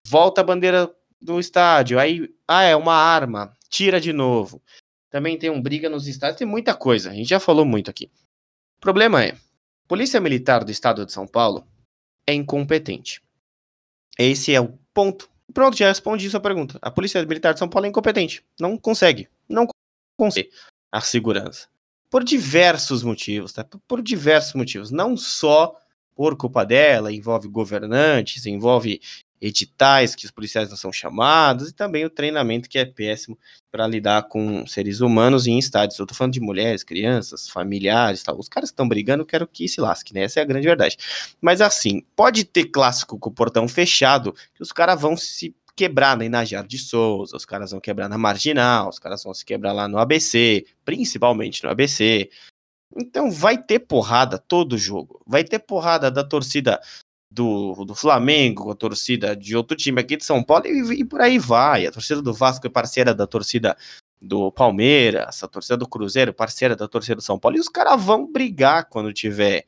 [0.09, 0.91] volta a bandeira
[1.21, 4.63] do estádio, aí, ah, é uma arma, tira de novo.
[5.11, 8.11] Também tem um briga nos estádios, tem muita coisa, a gente já falou muito aqui.
[8.79, 9.37] O problema é,
[9.87, 11.67] Polícia Militar do Estado de São Paulo
[12.27, 13.23] é incompetente.
[14.19, 16.79] Esse é o ponto Pronto, já respondi sua pergunta.
[16.81, 18.45] A Polícia Militar de São Paulo é incompetente.
[18.59, 19.29] Não consegue.
[19.49, 19.67] Não
[20.17, 20.51] consegue
[20.93, 21.69] a segurança.
[22.09, 23.67] Por diversos motivos, tá?
[23.87, 24.91] Por diversos motivos.
[24.91, 25.77] Não só
[26.15, 29.01] por culpa dela, envolve governantes, envolve
[29.41, 33.39] editais que os policiais não são chamados e também o treinamento que é péssimo
[33.71, 35.99] para lidar com seres humanos em estádios.
[35.99, 38.39] Eu tô falando de mulheres, crianças, familiares, tal.
[38.39, 40.23] Os caras estão brigando, quero que se lasque, né?
[40.23, 40.97] Essa é a grande verdade.
[41.41, 46.17] Mas assim, pode ter clássico com o portão fechado, que os caras vão se quebrar
[46.17, 49.73] na Inajar de Souza, os caras vão quebrar na Marginal, os caras vão se quebrar
[49.73, 52.29] lá no ABC, principalmente no ABC.
[52.95, 55.23] Então vai ter porrada todo jogo.
[55.27, 56.81] Vai ter porrada da torcida
[57.31, 61.05] do, do Flamengo, com a torcida de outro time aqui de São Paulo, e, e
[61.05, 61.87] por aí vai.
[61.87, 63.77] A torcida do Vasco é parceira da torcida
[64.21, 68.03] do Palmeiras, a torcida do Cruzeiro, parceira da torcida do São Paulo, e os caras
[68.03, 69.65] vão brigar quando tiver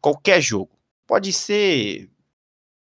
[0.00, 0.70] qualquer jogo.
[1.06, 2.08] Pode ser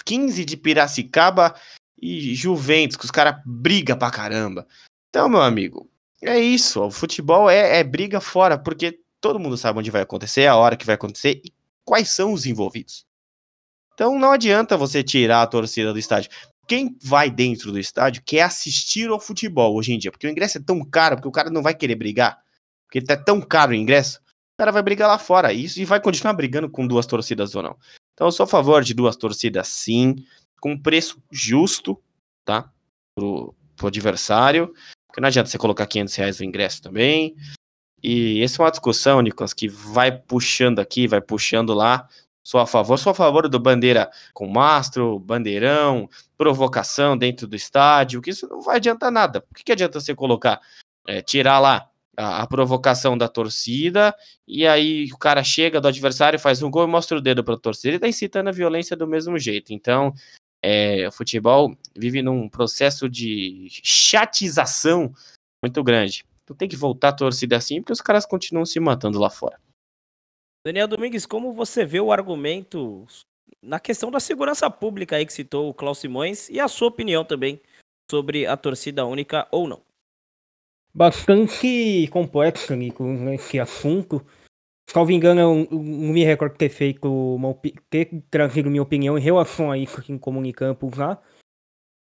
[0.05, 1.55] 15 de Piracicaba
[2.01, 4.67] e Juventus, que os caras brigam pra caramba.
[5.09, 5.89] Então, meu amigo,
[6.23, 6.83] é isso.
[6.83, 10.77] O futebol é, é briga fora, porque todo mundo sabe onde vai acontecer, a hora
[10.77, 11.53] que vai acontecer e
[11.85, 13.05] quais são os envolvidos.
[14.01, 16.31] Então não adianta você tirar a torcida do estádio.
[16.67, 20.57] Quem vai dentro do estádio quer assistir ao futebol hoje em dia, porque o ingresso
[20.57, 22.39] é tão caro, porque o cara não vai querer brigar,
[22.87, 26.01] porque tá tão caro o ingresso, o cara vai brigar lá fora, isso e vai
[26.01, 27.77] continuar brigando com duas torcidas ou não.
[28.15, 30.17] Então eu sou a favor de duas torcidas sim,
[30.63, 32.03] com preço justo,
[32.43, 32.73] tá?
[33.15, 34.73] Pro, pro adversário,
[35.09, 37.37] porque não adianta você colocar 500 reais no ingresso também.
[38.03, 42.09] E essa é uma discussão, Nicolas, que vai puxando aqui, vai puxando lá.
[42.43, 48.23] Sou a favor, sou a favor do bandeira com mastro, bandeirão, provocação dentro do estádio,
[48.23, 49.45] que isso não vai adiantar nada.
[49.51, 50.61] O que, que adianta você colocar,
[51.07, 54.15] é, tirar lá a, a, provocação da torcida,
[54.49, 57.55] e aí o cara chega do adversário, faz um gol e mostra o dedo para
[57.55, 59.73] a torcida, ele está incitando a violência do mesmo jeito.
[59.73, 60.15] Então,
[60.63, 65.13] é, o futebol vive num processo de chatização
[65.63, 66.25] muito grande.
[66.45, 69.59] Então tem que voltar a torcida assim, porque os caras continuam se matando lá fora.
[70.65, 73.07] Daniel Domingues, como você vê o argumento
[73.63, 77.25] na questão da segurança pública aí que citou o Klaus Simões e a sua opinião
[77.25, 77.61] também
[78.11, 79.81] sobre a torcida única ou não?
[80.93, 84.25] Bastante complexo, Nico, esse assunto.
[84.91, 87.55] Salvo engano, eu não me recordo ter feito uma
[87.89, 91.17] ter trazido minha opinião em relação a isso aqui em Comunicampo já.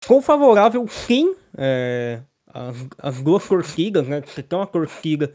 [0.03, 4.21] Sou favorável, sim, é, as, as duas torcidas, né?
[4.21, 5.33] Você tem uma torcida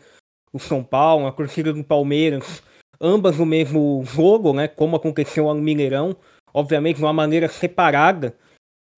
[0.53, 2.63] do São Paulo, uma torcida do Palmeiras,
[3.01, 4.69] ambas no mesmo jogo, né?
[4.69, 6.17] Como aconteceu no Mineirão,
[6.53, 8.37] obviamente de uma maneira separada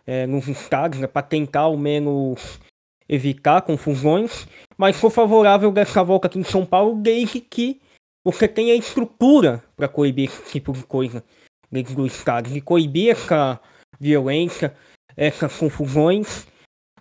[0.07, 2.61] é, nos estádios, né, para tentar ao menos
[3.09, 4.47] evitar confusões.
[4.77, 7.81] Mas sou favorável dessa volta aqui em São Paulo desde que
[8.25, 11.25] você tenha estrutura para coibir esse tipo de coisa
[11.71, 13.59] dentro do estádio, e coibir essa
[13.99, 14.75] violência,
[15.17, 16.47] essas confusões.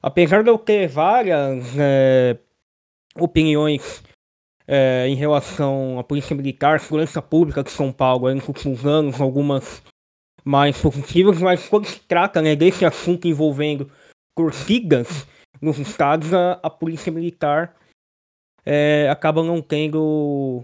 [0.01, 2.37] Apesar de eu ter várias é,
[3.19, 4.01] opiniões
[4.67, 9.83] é, em relação à Polícia Militar, Segurança Pública de São Paulo, nos últimos anos, algumas
[10.43, 13.91] mais positivas, mas quando se trata né, desse assunto envolvendo
[14.35, 15.27] torcidas
[15.61, 17.75] nos estados, a, a Polícia Militar
[18.65, 20.63] é, acaba não tendo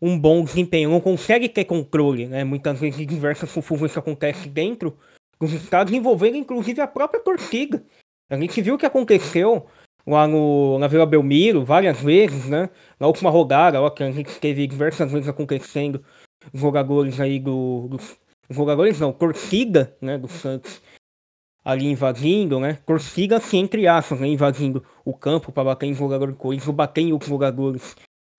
[0.00, 2.42] um bom desempenho, não consegue ter controle, né?
[2.42, 4.96] Muitas vezes diversas confusões acontecem dentro
[5.38, 7.84] dos estados, envolvendo inclusive a própria torcida.
[8.30, 9.66] A gente viu o que aconteceu
[10.06, 12.70] lá no, na Vila Belmiro várias vezes, né?
[12.98, 16.04] Na última rodada, ó, que a gente teve diversas vezes acontecendo,
[16.52, 18.00] jogadores aí do, do
[18.48, 20.82] jogadores não, torcida, né, do Santos
[21.64, 22.78] ali invadindo, né?
[22.86, 27.12] Torcida assim, entre aspas, né, invadindo o campo para bater em jogador coisa, bater em
[27.12, 27.94] outros jogadores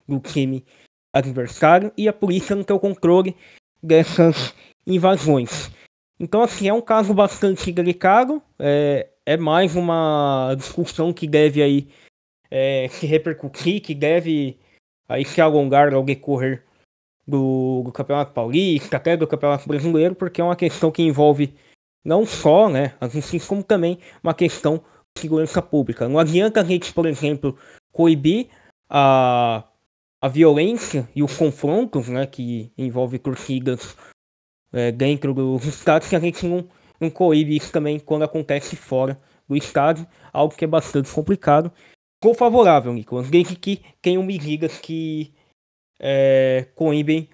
[0.07, 0.65] do time
[1.13, 3.35] adversário e a polícia não tem o controle
[3.81, 4.53] dessas
[4.85, 5.71] invasões.
[6.19, 11.87] Então, assim, é um caso bastante delicado, é, é mais uma discussão que deve aí
[12.49, 14.59] é, se repercutir, que deve
[15.07, 16.63] aí se alongar ao decorrer
[17.27, 21.53] do, do Campeonato Paulista, até do Campeonato Brasileiro, porque é uma questão que envolve
[22.03, 24.83] não só né, a justiça, como também uma questão
[25.15, 26.09] de segurança pública.
[26.09, 27.57] Não adianta a gente, por exemplo,
[27.91, 28.47] coibir
[28.89, 29.63] a,
[30.21, 33.95] a violência e os confrontos né, que envolvem torcidas
[34.73, 36.67] é, dentro dos estados se a gente não,
[37.01, 41.71] não coíbe isso também quando acontece fora do estádio, algo que é bastante complicado.
[42.23, 45.33] Ficou favorável, Nicolas, desde que tenham medidas que
[45.99, 47.29] é, coíbem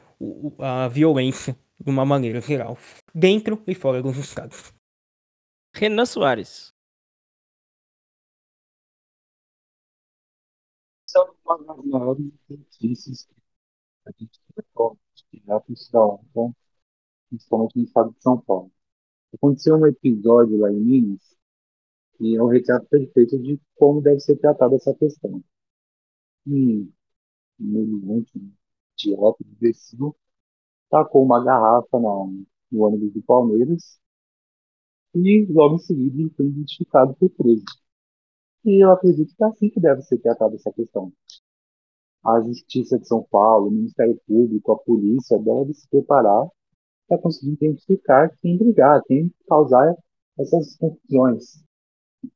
[0.60, 2.78] a violência de uma maneira geral,
[3.14, 4.74] dentro e fora dos estados.
[5.76, 6.74] Renan Soares.
[11.06, 13.36] São uma das maiores notícias que
[14.08, 14.98] a gente recorre,
[15.30, 16.56] que já precisa ontem,
[17.30, 18.72] principalmente no estado de São Paulo.
[19.38, 21.38] Aconteceu um episódio lá em Minas
[22.20, 25.44] e é um retrato perfeito de como deve ser tratada essa questão.
[26.48, 26.92] Um
[27.60, 28.52] de
[28.98, 30.16] idiota, imbecil,
[30.90, 32.10] tacou uma garrafa na,
[32.72, 34.00] no ônibus do Palmeiras
[35.14, 37.66] e logo em seguida foi identificado por preso.
[38.66, 41.14] E eu acredito que é assim que deve ser tratada essa questão.
[42.26, 46.48] A Justiça de São Paulo, o Ministério Público, a polícia devem se preparar
[47.08, 49.96] para conseguir identificar quem brigar, quem causar
[50.38, 51.64] essas confusões.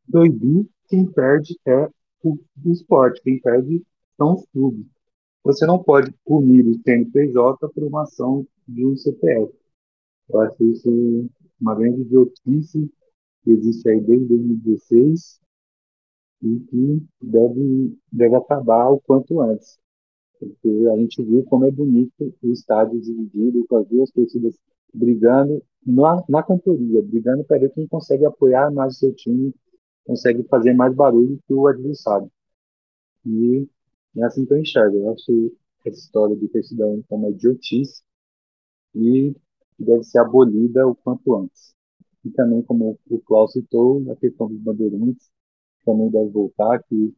[0.09, 1.89] Proibir quem perde é
[2.23, 3.83] o, o esporte, quem perde
[4.17, 4.85] são os clubes.
[5.43, 9.51] Você não pode punir o CNPJ por uma ação de um CPF.
[10.29, 12.91] Eu acho isso uma grande idiotice
[13.43, 15.39] que existe aí desde 2016
[16.43, 19.79] e que deve, deve acabar o quanto antes.
[20.41, 24.57] Porque a gente viu como é bonito o estádio dividido, com as duas torcidas
[24.93, 29.53] brigando na, na cantoria, brigando para ver quem consegue apoiar mais o seu time,
[30.05, 32.29] consegue fazer mais barulho que o adversário.
[33.25, 33.67] E
[34.17, 34.97] é assim que eu enxergo.
[34.97, 35.53] Eu acho
[35.85, 38.01] essa história de torcida única uma idiotice
[38.95, 39.35] e
[39.77, 41.75] deve ser abolida o quanto antes.
[42.25, 45.29] E também, como o Klaus citou, a questão dos bandeirantes
[45.85, 47.13] também deve voltar, que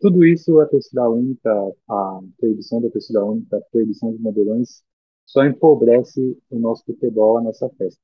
[0.00, 1.50] tudo isso, a torcida única,
[1.88, 4.82] a proibição da torcida única, a proibição dos bandeirões,
[5.24, 8.00] só empobrece o nosso futebol, a nossa festa.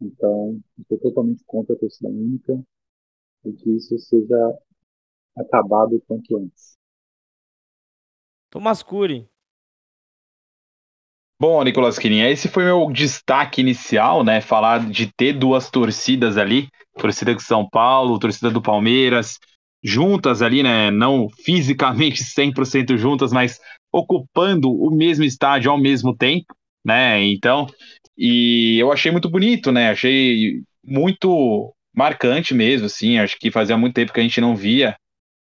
[0.00, 2.62] Então, estou totalmente contra a torcida única
[3.44, 4.58] e que isso seja
[5.36, 6.76] acabado o quanto antes.
[8.50, 9.28] Tomás Cury.
[11.40, 14.40] Bom, Nicolas Quirinha, esse foi meu destaque inicial, né?
[14.40, 19.38] Falar de ter duas torcidas ali, torcida de São Paulo, torcida do Palmeiras,
[19.84, 20.90] juntas ali, né?
[20.90, 23.60] Não fisicamente 100% juntas, mas
[23.92, 26.54] ocupando o mesmo estádio ao mesmo tempo,
[26.84, 27.22] né?
[27.24, 27.66] Então,
[28.16, 29.90] e eu achei muito bonito, né?
[29.90, 33.18] Achei muito marcante mesmo, assim.
[33.18, 34.96] Acho que fazia muito tempo que a gente não via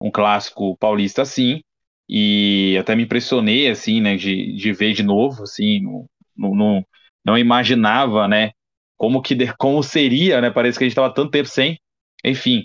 [0.00, 1.60] um clássico paulista assim
[2.08, 6.86] e até me impressionei, assim, né, de, de ver de novo, assim, não, não,
[7.24, 8.52] não imaginava, né,
[8.96, 11.78] como que como seria, né, parece que a gente estava tanto tempo sem,
[12.24, 12.64] enfim.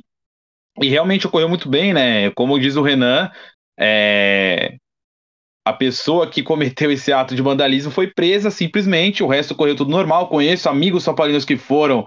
[0.82, 3.30] E realmente ocorreu muito bem, né, como diz o Renan,
[3.80, 4.76] é,
[5.66, 9.92] a pessoa que cometeu esse ato de vandalismo foi presa simplesmente, o resto correu tudo
[9.92, 12.06] normal, conheço amigos são paulinos que foram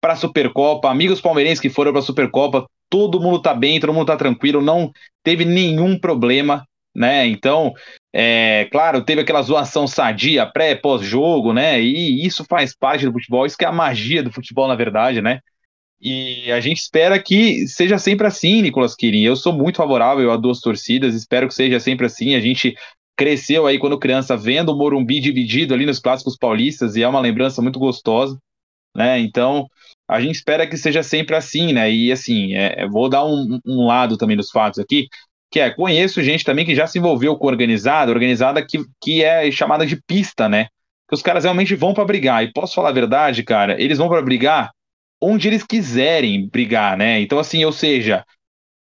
[0.00, 3.92] para a Supercopa, amigos palmeirenses que foram para a Supercopa, todo mundo tá bem, todo
[3.92, 4.90] mundo tá tranquilo, não
[5.22, 7.26] teve nenhum problema, né?
[7.26, 7.72] Então,
[8.14, 11.80] é, claro, teve aquela zoação sadia pré, pós-jogo, né?
[11.80, 15.20] E isso faz parte do futebol, isso que é a magia do futebol, na verdade,
[15.20, 15.40] né?
[16.00, 19.22] E a gente espera que seja sempre assim, Nicolas Quirin.
[19.22, 22.34] Eu sou muito favorável a duas torcidas, espero que seja sempre assim.
[22.34, 22.74] A gente
[23.16, 27.20] cresceu aí quando criança vendo o Morumbi dividido ali nos clássicos paulistas e é uma
[27.20, 28.38] lembrança muito gostosa,
[28.94, 29.18] né?
[29.18, 29.66] Então,
[30.06, 31.90] a gente espera que seja sempre assim, né?
[31.90, 35.08] E assim, é, vou dar um, um lado também dos fatos aqui
[35.50, 39.50] que é, conheço gente também que já se envolveu com organizada, organizada que, que é
[39.50, 40.66] chamada de pista, né?
[41.08, 42.44] Que os caras realmente vão para brigar.
[42.44, 44.70] E posso falar a verdade, cara, eles vão para brigar
[45.20, 47.20] onde eles quiserem brigar, né?
[47.20, 48.24] Então, assim, ou seja,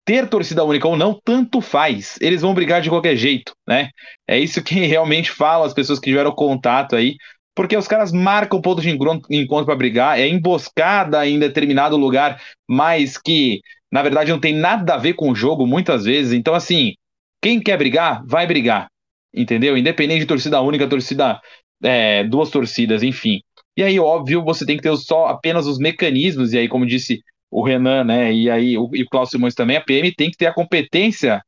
[0.04, 2.18] ter torcida única ou não, tanto faz.
[2.20, 3.90] Eles vão brigar de qualquer jeito, né?
[4.26, 7.16] É isso que realmente falam as pessoas que tiveram contato aí.
[7.54, 13.18] Porque os caras marcam ponto de encontro para brigar, é emboscada em determinado lugar, mas
[13.18, 13.60] que
[13.92, 16.32] na verdade não tem nada a ver com o jogo muitas vezes.
[16.32, 16.94] Então, assim,
[17.42, 18.88] quem quer brigar, vai brigar.
[19.34, 19.76] Entendeu?
[19.76, 21.40] Independente de torcida única, torcida.
[21.82, 23.40] É, duas torcidas, enfim.
[23.76, 27.22] E aí, óbvio, você tem que ter só apenas os mecanismos, e aí, como disse
[27.50, 28.32] o Renan, né?
[28.32, 31.42] E aí o, e o Cláudio Simões também, a PM tem que ter a competência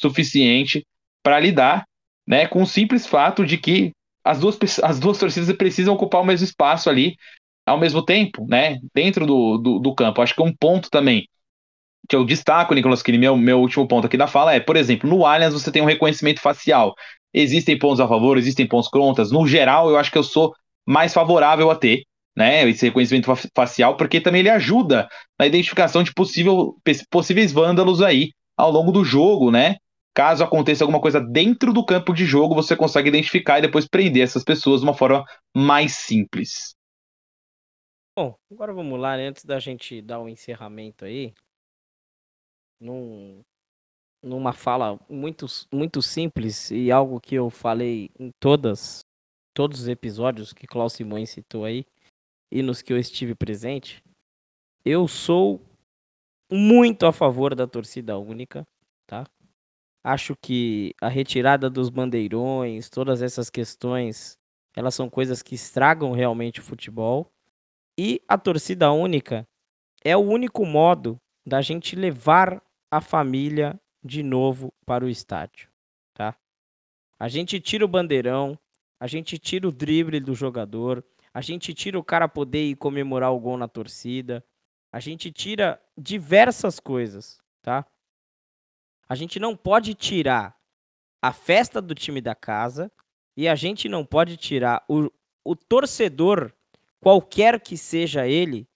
[0.00, 0.86] suficiente
[1.22, 1.84] para lidar
[2.26, 3.92] né, com o simples fato de que
[4.24, 7.16] as duas, as duas torcidas precisam ocupar o mesmo espaço ali
[7.66, 10.22] ao mesmo tempo, né, dentro do, do, do campo.
[10.22, 11.26] Acho que um ponto também
[12.08, 15.08] que eu destaco, Nicolas, que meu, meu último ponto aqui da fala é, por exemplo,
[15.08, 16.94] no Allianz você tem um reconhecimento facial.
[17.32, 19.24] Existem pontos a favor, existem pontos contra.
[19.24, 20.54] No geral, eu acho que eu sou
[20.86, 22.02] mais favorável a ter,
[22.36, 25.08] né, esse reconhecimento facial, porque também ele ajuda
[25.38, 26.76] na identificação de possível,
[27.10, 29.76] possíveis vândalos aí ao longo do jogo, né?
[30.14, 34.22] Caso aconteça alguma coisa dentro do campo de jogo, você consegue identificar e depois prender
[34.22, 35.24] essas pessoas de uma forma
[35.56, 36.74] mais simples.
[38.16, 39.28] Bom, agora vamos lá, né?
[39.28, 41.32] antes da gente dar o um encerramento aí,
[42.80, 43.40] num,
[44.22, 49.00] numa fala muito, muito simples e algo que eu falei em todas,
[49.54, 51.84] todos os episódios que Klaus Simões citou aí
[52.50, 54.02] e nos que eu estive presente,
[54.84, 55.60] eu sou
[56.50, 58.66] muito a favor da torcida única,
[59.06, 59.24] tá?
[60.02, 64.38] Acho que a retirada dos bandeirões, todas essas questões,
[64.74, 67.30] elas são coisas que estragam realmente o futebol.
[67.98, 69.46] E a torcida única
[70.02, 75.68] é o único modo da gente levar a família de novo para o estádio,
[76.14, 76.34] tá?
[77.18, 78.58] A gente tira o bandeirão,
[79.00, 83.32] a gente tira o drible do jogador, a gente tira o cara poder ir comemorar
[83.32, 84.44] o gol na torcida,
[84.92, 87.86] a gente tira diversas coisas, tá?
[89.08, 90.54] A gente não pode tirar
[91.22, 92.92] a festa do time da casa
[93.36, 95.10] e a gente não pode tirar o,
[95.42, 96.52] o torcedor,
[97.00, 98.68] qualquer que seja ele,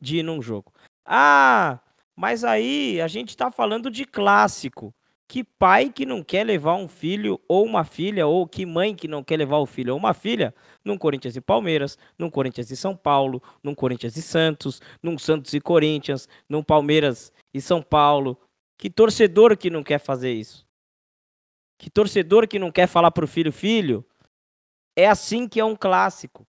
[0.00, 0.72] de ir num jogo.
[1.04, 1.80] Ah,
[2.14, 4.94] mas aí a gente tá falando de clássico.
[5.30, 9.06] Que pai que não quer levar um filho ou uma filha, ou que mãe que
[9.06, 10.52] não quer levar o filho ou uma filha
[10.84, 15.54] num Corinthians e Palmeiras, num Corinthians e São Paulo, num Corinthians e Santos, num Santos
[15.54, 18.36] e Corinthians, num Palmeiras e São Paulo,
[18.76, 20.66] que torcedor que não quer fazer isso?
[21.78, 24.04] Que torcedor que não quer falar pro filho, filho?
[24.96, 26.44] É assim que é um clássico.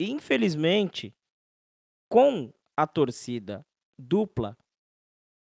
[0.00, 1.14] Infelizmente,
[2.08, 3.66] com a torcida
[3.98, 4.56] dupla,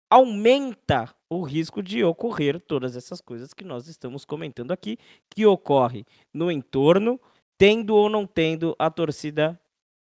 [0.09, 4.97] aumenta o risco de ocorrer todas essas coisas que nós estamos comentando aqui,
[5.29, 7.19] que ocorre no entorno,
[7.57, 9.59] tendo ou não tendo a torcida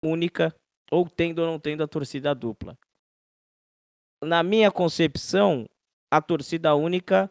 [0.04, 0.54] única,
[0.90, 2.76] ou tendo ou não tendo a torcida dupla
[4.22, 5.68] na minha concepção,
[6.10, 7.30] a torcida única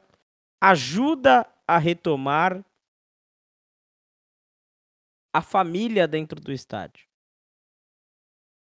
[0.61, 2.63] ajuda a retomar
[5.33, 7.07] a família dentro do estádio.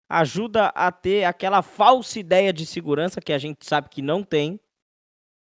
[0.10, 4.60] Ajuda a ter aquela falsa ideia de segurança que a gente sabe que não tem,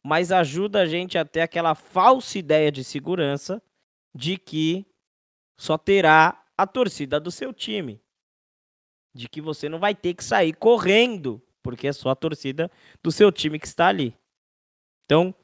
[0.07, 3.61] mas ajuda a gente a ter aquela falsa ideia de segurança
[4.15, 4.87] de que
[5.59, 8.01] só terá a torcida do seu time.
[9.13, 12.71] De que você não vai ter que sair correndo porque é só a torcida
[13.03, 14.17] do seu time que está ali.
[15.05, 15.35] Então,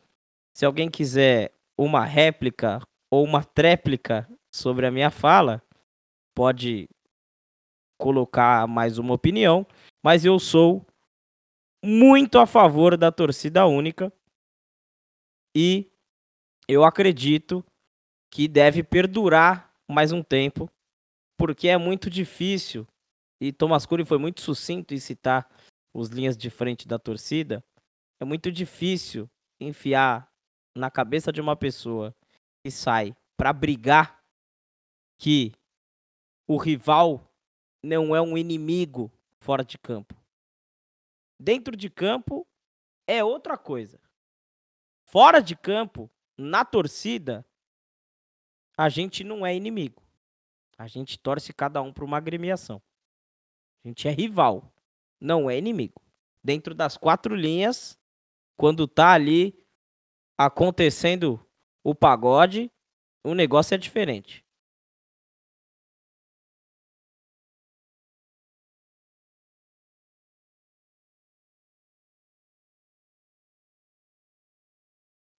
[0.55, 5.61] se alguém quiser uma réplica ou uma tréplica sobre a minha fala,
[6.37, 6.89] pode
[7.99, 9.67] colocar mais uma opinião,
[10.01, 10.87] mas eu sou
[11.85, 14.13] muito a favor da torcida única
[15.55, 15.91] e
[16.69, 17.65] eu acredito
[18.31, 20.71] que deve perdurar mais um tempo,
[21.37, 22.87] porque é muito difícil
[23.41, 25.51] e Thomas Cury foi muito sucinto em citar
[25.93, 27.63] os linhas de frente da torcida,
[28.21, 29.29] é muito difícil
[29.61, 30.31] enfiar
[30.77, 32.15] na cabeça de uma pessoa
[32.65, 34.23] que sai para brigar
[35.19, 35.53] que
[36.49, 37.29] o rival
[37.83, 40.15] não é um inimigo fora de campo.
[41.39, 42.47] Dentro de campo
[43.09, 44.01] é outra coisa.
[45.13, 47.47] Fora de campo, na torcida,
[48.79, 50.03] a gente não é inimigo.
[50.79, 52.81] A gente torce cada um para uma agremiação.
[53.85, 54.73] A gente é rival
[55.21, 56.01] não é inimigo.
[56.43, 58.01] Dentro das quatro linhas,
[58.57, 59.55] quando tá ali
[60.39, 61.47] acontecendo
[61.85, 62.73] o pagode,
[63.23, 64.43] o negócio é diferente.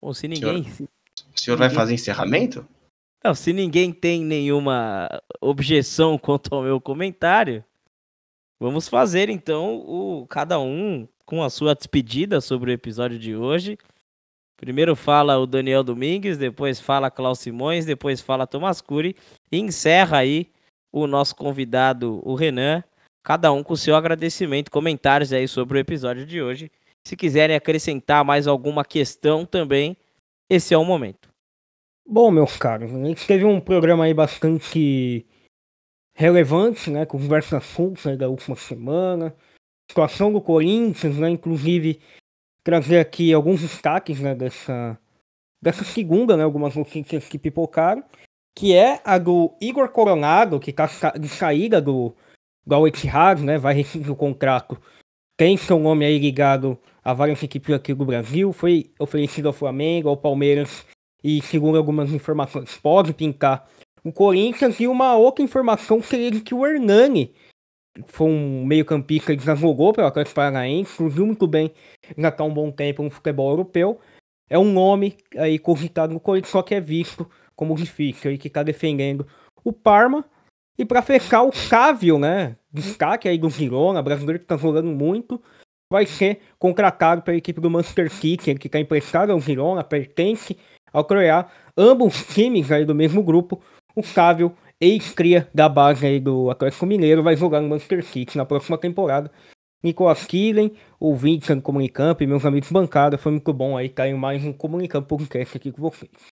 [0.04, 0.60] Ou se ninguém.
[0.60, 0.88] O senhor,
[1.34, 2.66] o senhor vai fazer encerramento?
[3.24, 5.08] Não, se ninguém tem nenhuma
[5.40, 7.64] objeção quanto ao meu comentário,
[8.64, 13.76] Vamos fazer então o cada um com a sua despedida sobre o episódio de hoje.
[14.56, 19.16] Primeiro fala o Daniel Domingues, depois fala Klaus Simões, depois fala Tomás Cury
[19.50, 20.50] e encerra aí
[20.92, 22.82] o nosso convidado, o Renan,
[23.22, 26.70] cada um com seu agradecimento, comentários aí sobre o episódio de hoje.
[27.06, 29.96] Se quiserem acrescentar mais alguma questão também,
[30.48, 31.28] esse é o momento.
[32.06, 35.26] Bom, meu caro, a gente teve um programa aí bastante
[36.14, 37.04] relevante, né?
[37.04, 39.34] Conversa curta da última semana.
[39.90, 41.28] Situação do Corinthians, né?
[41.30, 42.00] Inclusive,
[42.62, 44.98] trazer aqui alguns destaques né, dessa,
[45.62, 46.44] dessa segunda, né?
[46.44, 48.04] Algumas notícias que pipocaram.
[48.56, 50.88] Que é a do Igor Coronado, que tá
[51.18, 52.14] de saída do,
[52.86, 53.58] Ittihad, né?
[53.58, 54.80] Vai rescindir o contrato.
[55.36, 58.52] Tem seu nome aí ligado a várias equipes aqui do Brasil.
[58.52, 60.86] Foi oferecido ao Flamengo, ao Palmeiras
[61.24, 63.66] e segundo algumas informações, pode pintar
[64.04, 64.78] o Corinthians.
[64.78, 67.34] E uma outra informação seria que o Hernani
[68.06, 71.72] foi um meio-campista que já jogou pela Atlético Paranaense, surgiu muito bem,
[72.18, 73.98] já está um bom tempo no futebol europeu.
[74.50, 78.48] É um nome aí cogitado no Corinthians, só que é visto como difícil e que
[78.48, 79.26] está defendendo
[79.64, 80.24] o Parma.
[80.76, 82.56] E para fechar, o Cávio, né?
[82.74, 85.40] Destaque aí do Girona, brasileiro que está jogando muito,
[85.88, 90.56] vai ser contratado pela equipe do Manchester City, ele que está emprestado ao Girona, pertence
[90.92, 93.62] ao Croiá, ambos times aí do mesmo grupo,
[93.94, 98.44] o Sávio, ex-cria da base aí do Atlético Mineiro, vai jogar no Manchester City na
[98.44, 99.30] próxima temporada.
[99.80, 104.44] Nicolas Killen, ouvinte do Comunicamp e meus amigos bancada, foi muito bom aí cair mais
[104.44, 106.33] um Comunicamp podcast aqui com vocês.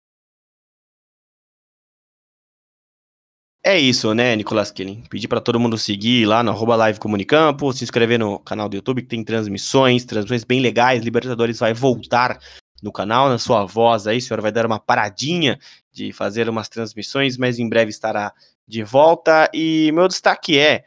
[3.68, 5.04] É isso, né, Nicolas Killing?
[5.10, 8.74] Pedir para todo mundo seguir lá no arroba live Comunicampo, se inscrever no canal do
[8.74, 11.04] YouTube que tem transmissões, transmissões bem legais.
[11.04, 12.38] Libertadores vai voltar
[12.82, 15.58] no canal, na sua voz aí, o senhor vai dar uma paradinha
[15.92, 18.32] de fazer umas transmissões, mas em breve estará
[18.66, 19.50] de volta.
[19.52, 20.82] E meu destaque é,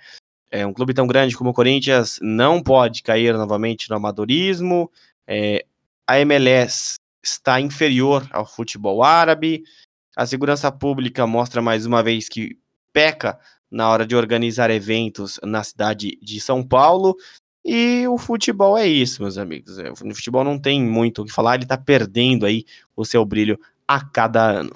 [0.50, 4.92] é um clube tão grande como o Corinthians não pode cair novamente no amadorismo.
[5.28, 5.64] É,
[6.08, 9.62] a MLS está inferior ao futebol árabe.
[10.18, 12.60] A segurança pública mostra mais uma vez que
[12.94, 13.39] peca
[13.70, 17.16] na hora de organizar eventos na cidade de São Paulo.
[17.64, 19.78] E o futebol é isso, meus amigos.
[19.78, 22.66] É, o futebol não tem muito o que falar, ele tá perdendo aí
[22.96, 24.72] o seu brilho a cada ano.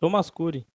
[0.00, 0.66] Thomas Cury.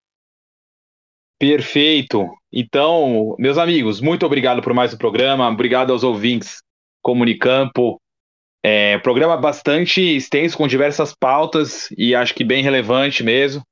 [1.39, 2.25] Perfeito.
[2.51, 5.47] Então, meus amigos, muito obrigado por mais um programa.
[5.49, 6.61] Obrigado aos ouvintes
[7.01, 8.01] Comunicampo.
[8.69, 13.63] É, programa bastante extenso, com diversas pautas e acho que bem relevante mesmo.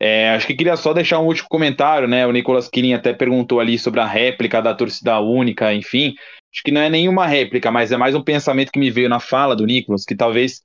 [0.00, 2.26] É, acho que queria só deixar um último comentário, né?
[2.26, 6.16] O Nicolas Killing até perguntou ali sobre a réplica da torcida única, enfim.
[6.52, 9.20] Acho que não é nenhuma réplica, mas é mais um pensamento que me veio na
[9.20, 10.60] fala do Nicolas, que talvez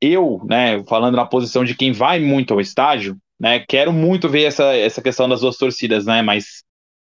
[0.00, 4.44] eu, né, falando na posição de quem vai muito ao estádio, né, quero muito ver
[4.44, 6.22] essa, essa questão das duas torcidas, né?
[6.22, 6.62] Mas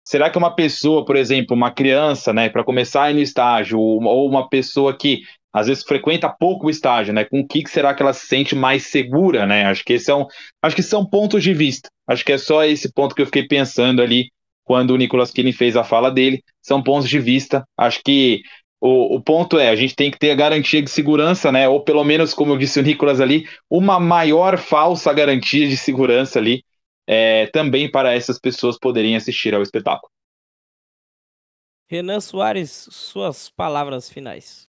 [0.05, 3.79] será que uma pessoa, por exemplo, uma criança, né, para começar a ir no estágio,
[3.79, 5.21] ou uma pessoa que
[5.53, 7.25] às vezes frequenta pouco o estágio, né?
[7.25, 9.65] Com o que será que ela se sente mais segura, né?
[9.65, 10.25] Acho que esse é um,
[10.61, 11.89] acho que são pontos de vista.
[12.07, 14.31] Acho que é só esse ponto que eu fiquei pensando ali
[14.63, 16.41] quando o Nicolas Killing fez a fala dele.
[16.61, 17.65] São pontos de vista.
[17.77, 18.41] Acho que
[18.79, 21.67] o, o ponto é, a gente tem que ter a garantia de segurança, né?
[21.67, 26.39] Ou pelo menos, como eu disse o Nicolas ali, uma maior falsa garantia de segurança
[26.39, 26.63] ali,
[27.05, 30.09] é, também para essas pessoas poderem assistir ao espetáculo.
[31.89, 34.70] Renan Soares, suas palavras finais.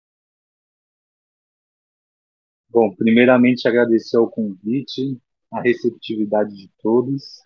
[2.73, 5.21] Bom, primeiramente agradecer o convite,
[5.51, 7.43] a receptividade de todos.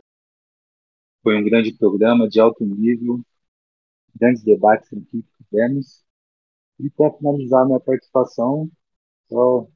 [1.22, 3.20] Foi um grande programa de alto nível,
[4.16, 6.02] grandes debates aqui que tivemos.
[6.80, 8.72] E para finalizar minha participação,
[9.28, 9.68] só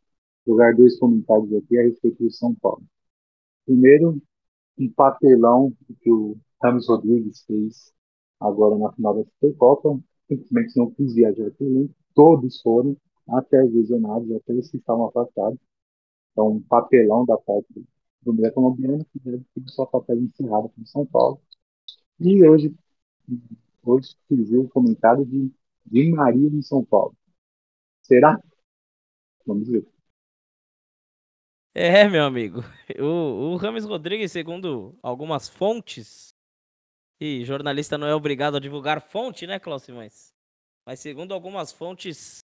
[0.47, 2.85] jogar dois comentários aqui a respeito do São Paulo.
[3.65, 4.21] Primeiro,
[4.77, 7.91] um papelão que o Ramos Rodrigues fez
[8.39, 9.99] agora na final da Supercopa.
[10.29, 12.95] Simplesmente não quis viajar pelo todos foram
[13.27, 15.59] até os lesionados, até os que estavam afastados.
[16.31, 17.85] Então, um papelão da parte
[18.21, 21.41] do meio colombiano, que ter sua papel encerrado para São Paulo.
[22.19, 22.73] E hoje,
[23.83, 25.51] hoje surgiu o comentário de,
[25.85, 27.15] de Maria em São Paulo.
[28.01, 28.41] Será?
[29.45, 29.85] Vamos ver.
[31.73, 32.59] É, meu amigo.
[32.99, 36.35] O, o Rames Rodrigues, segundo algumas fontes,
[37.19, 40.33] e jornalista não é obrigado a divulgar fonte, né, Cláudio Mas,
[40.85, 42.43] mas segundo algumas fontes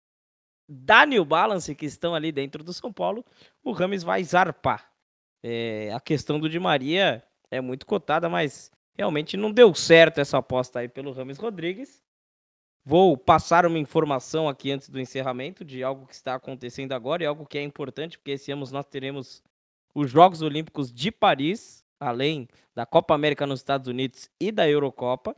[0.68, 3.24] da New Balance, que estão ali dentro do São Paulo,
[3.64, 4.92] o Rames vai zarpar.
[5.44, 10.38] É, a questão do Di Maria é muito cotada, mas realmente não deu certo essa
[10.38, 12.04] aposta aí pelo Rames Rodrigues.
[12.84, 17.26] Vou passar uma informação aqui antes do encerramento de algo que está acontecendo agora e
[17.26, 19.44] algo que é importante, porque esse ano nós teremos
[19.94, 25.36] os Jogos Olímpicos de Paris, além da Copa América nos Estados Unidos e da Eurocopa.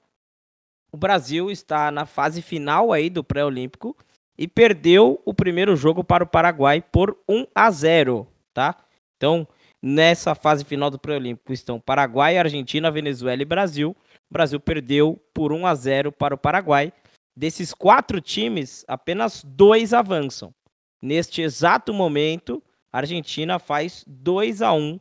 [0.91, 3.95] O Brasil está na fase final aí do pré-olímpico
[4.38, 8.76] e perdeu o primeiro jogo para o Paraguai por 1 a 0, tá?
[9.16, 9.48] Então,
[9.82, 13.96] nessa fase final do pré-olímpico estão Paraguai, Argentina, Venezuela e Brasil.
[14.30, 16.94] O Brasil perdeu por 1 a 0 para o Paraguai.
[17.36, 20.54] Desses quatro times, apenas dois avançam.
[21.02, 22.62] Neste exato momento,
[22.92, 25.00] a Argentina faz 2 a 1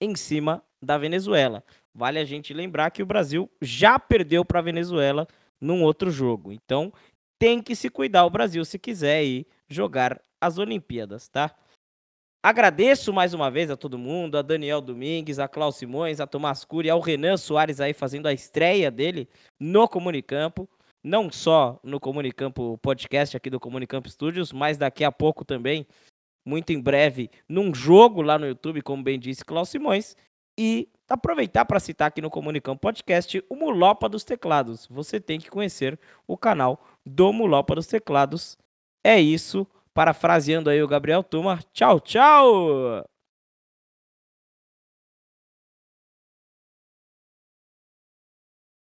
[0.00, 1.64] em cima da Venezuela.
[1.94, 5.26] Vale a gente lembrar que o Brasil já perdeu para a Venezuela
[5.60, 6.52] num outro jogo.
[6.52, 6.92] Então,
[7.38, 11.54] tem que se cuidar o Brasil se quiser ir jogar as Olimpíadas, tá?
[12.42, 16.64] Agradeço mais uma vez a todo mundo, a Daniel Domingues, a Klaus Simões, a Tomás
[16.64, 19.28] Cury, ao Renan Soares aí fazendo a estreia dele
[19.58, 20.68] no Comunicampo.
[21.02, 25.86] Não só no Comunicampo Podcast aqui do Comunicampo Studios, mas daqui a pouco também,
[26.46, 30.16] muito em breve, num jogo lá no YouTube, como bem disse Klaus Simões.
[30.56, 34.86] E aproveitar para citar aqui no Comunicampo Podcast o Mulopa dos Teclados.
[34.90, 38.56] Você tem que conhecer o canal do Mulopa dos Teclados.
[39.04, 39.66] É isso.
[39.94, 41.58] Parafraseando aí o Gabriel Tuma.
[41.72, 43.04] Tchau, tchau!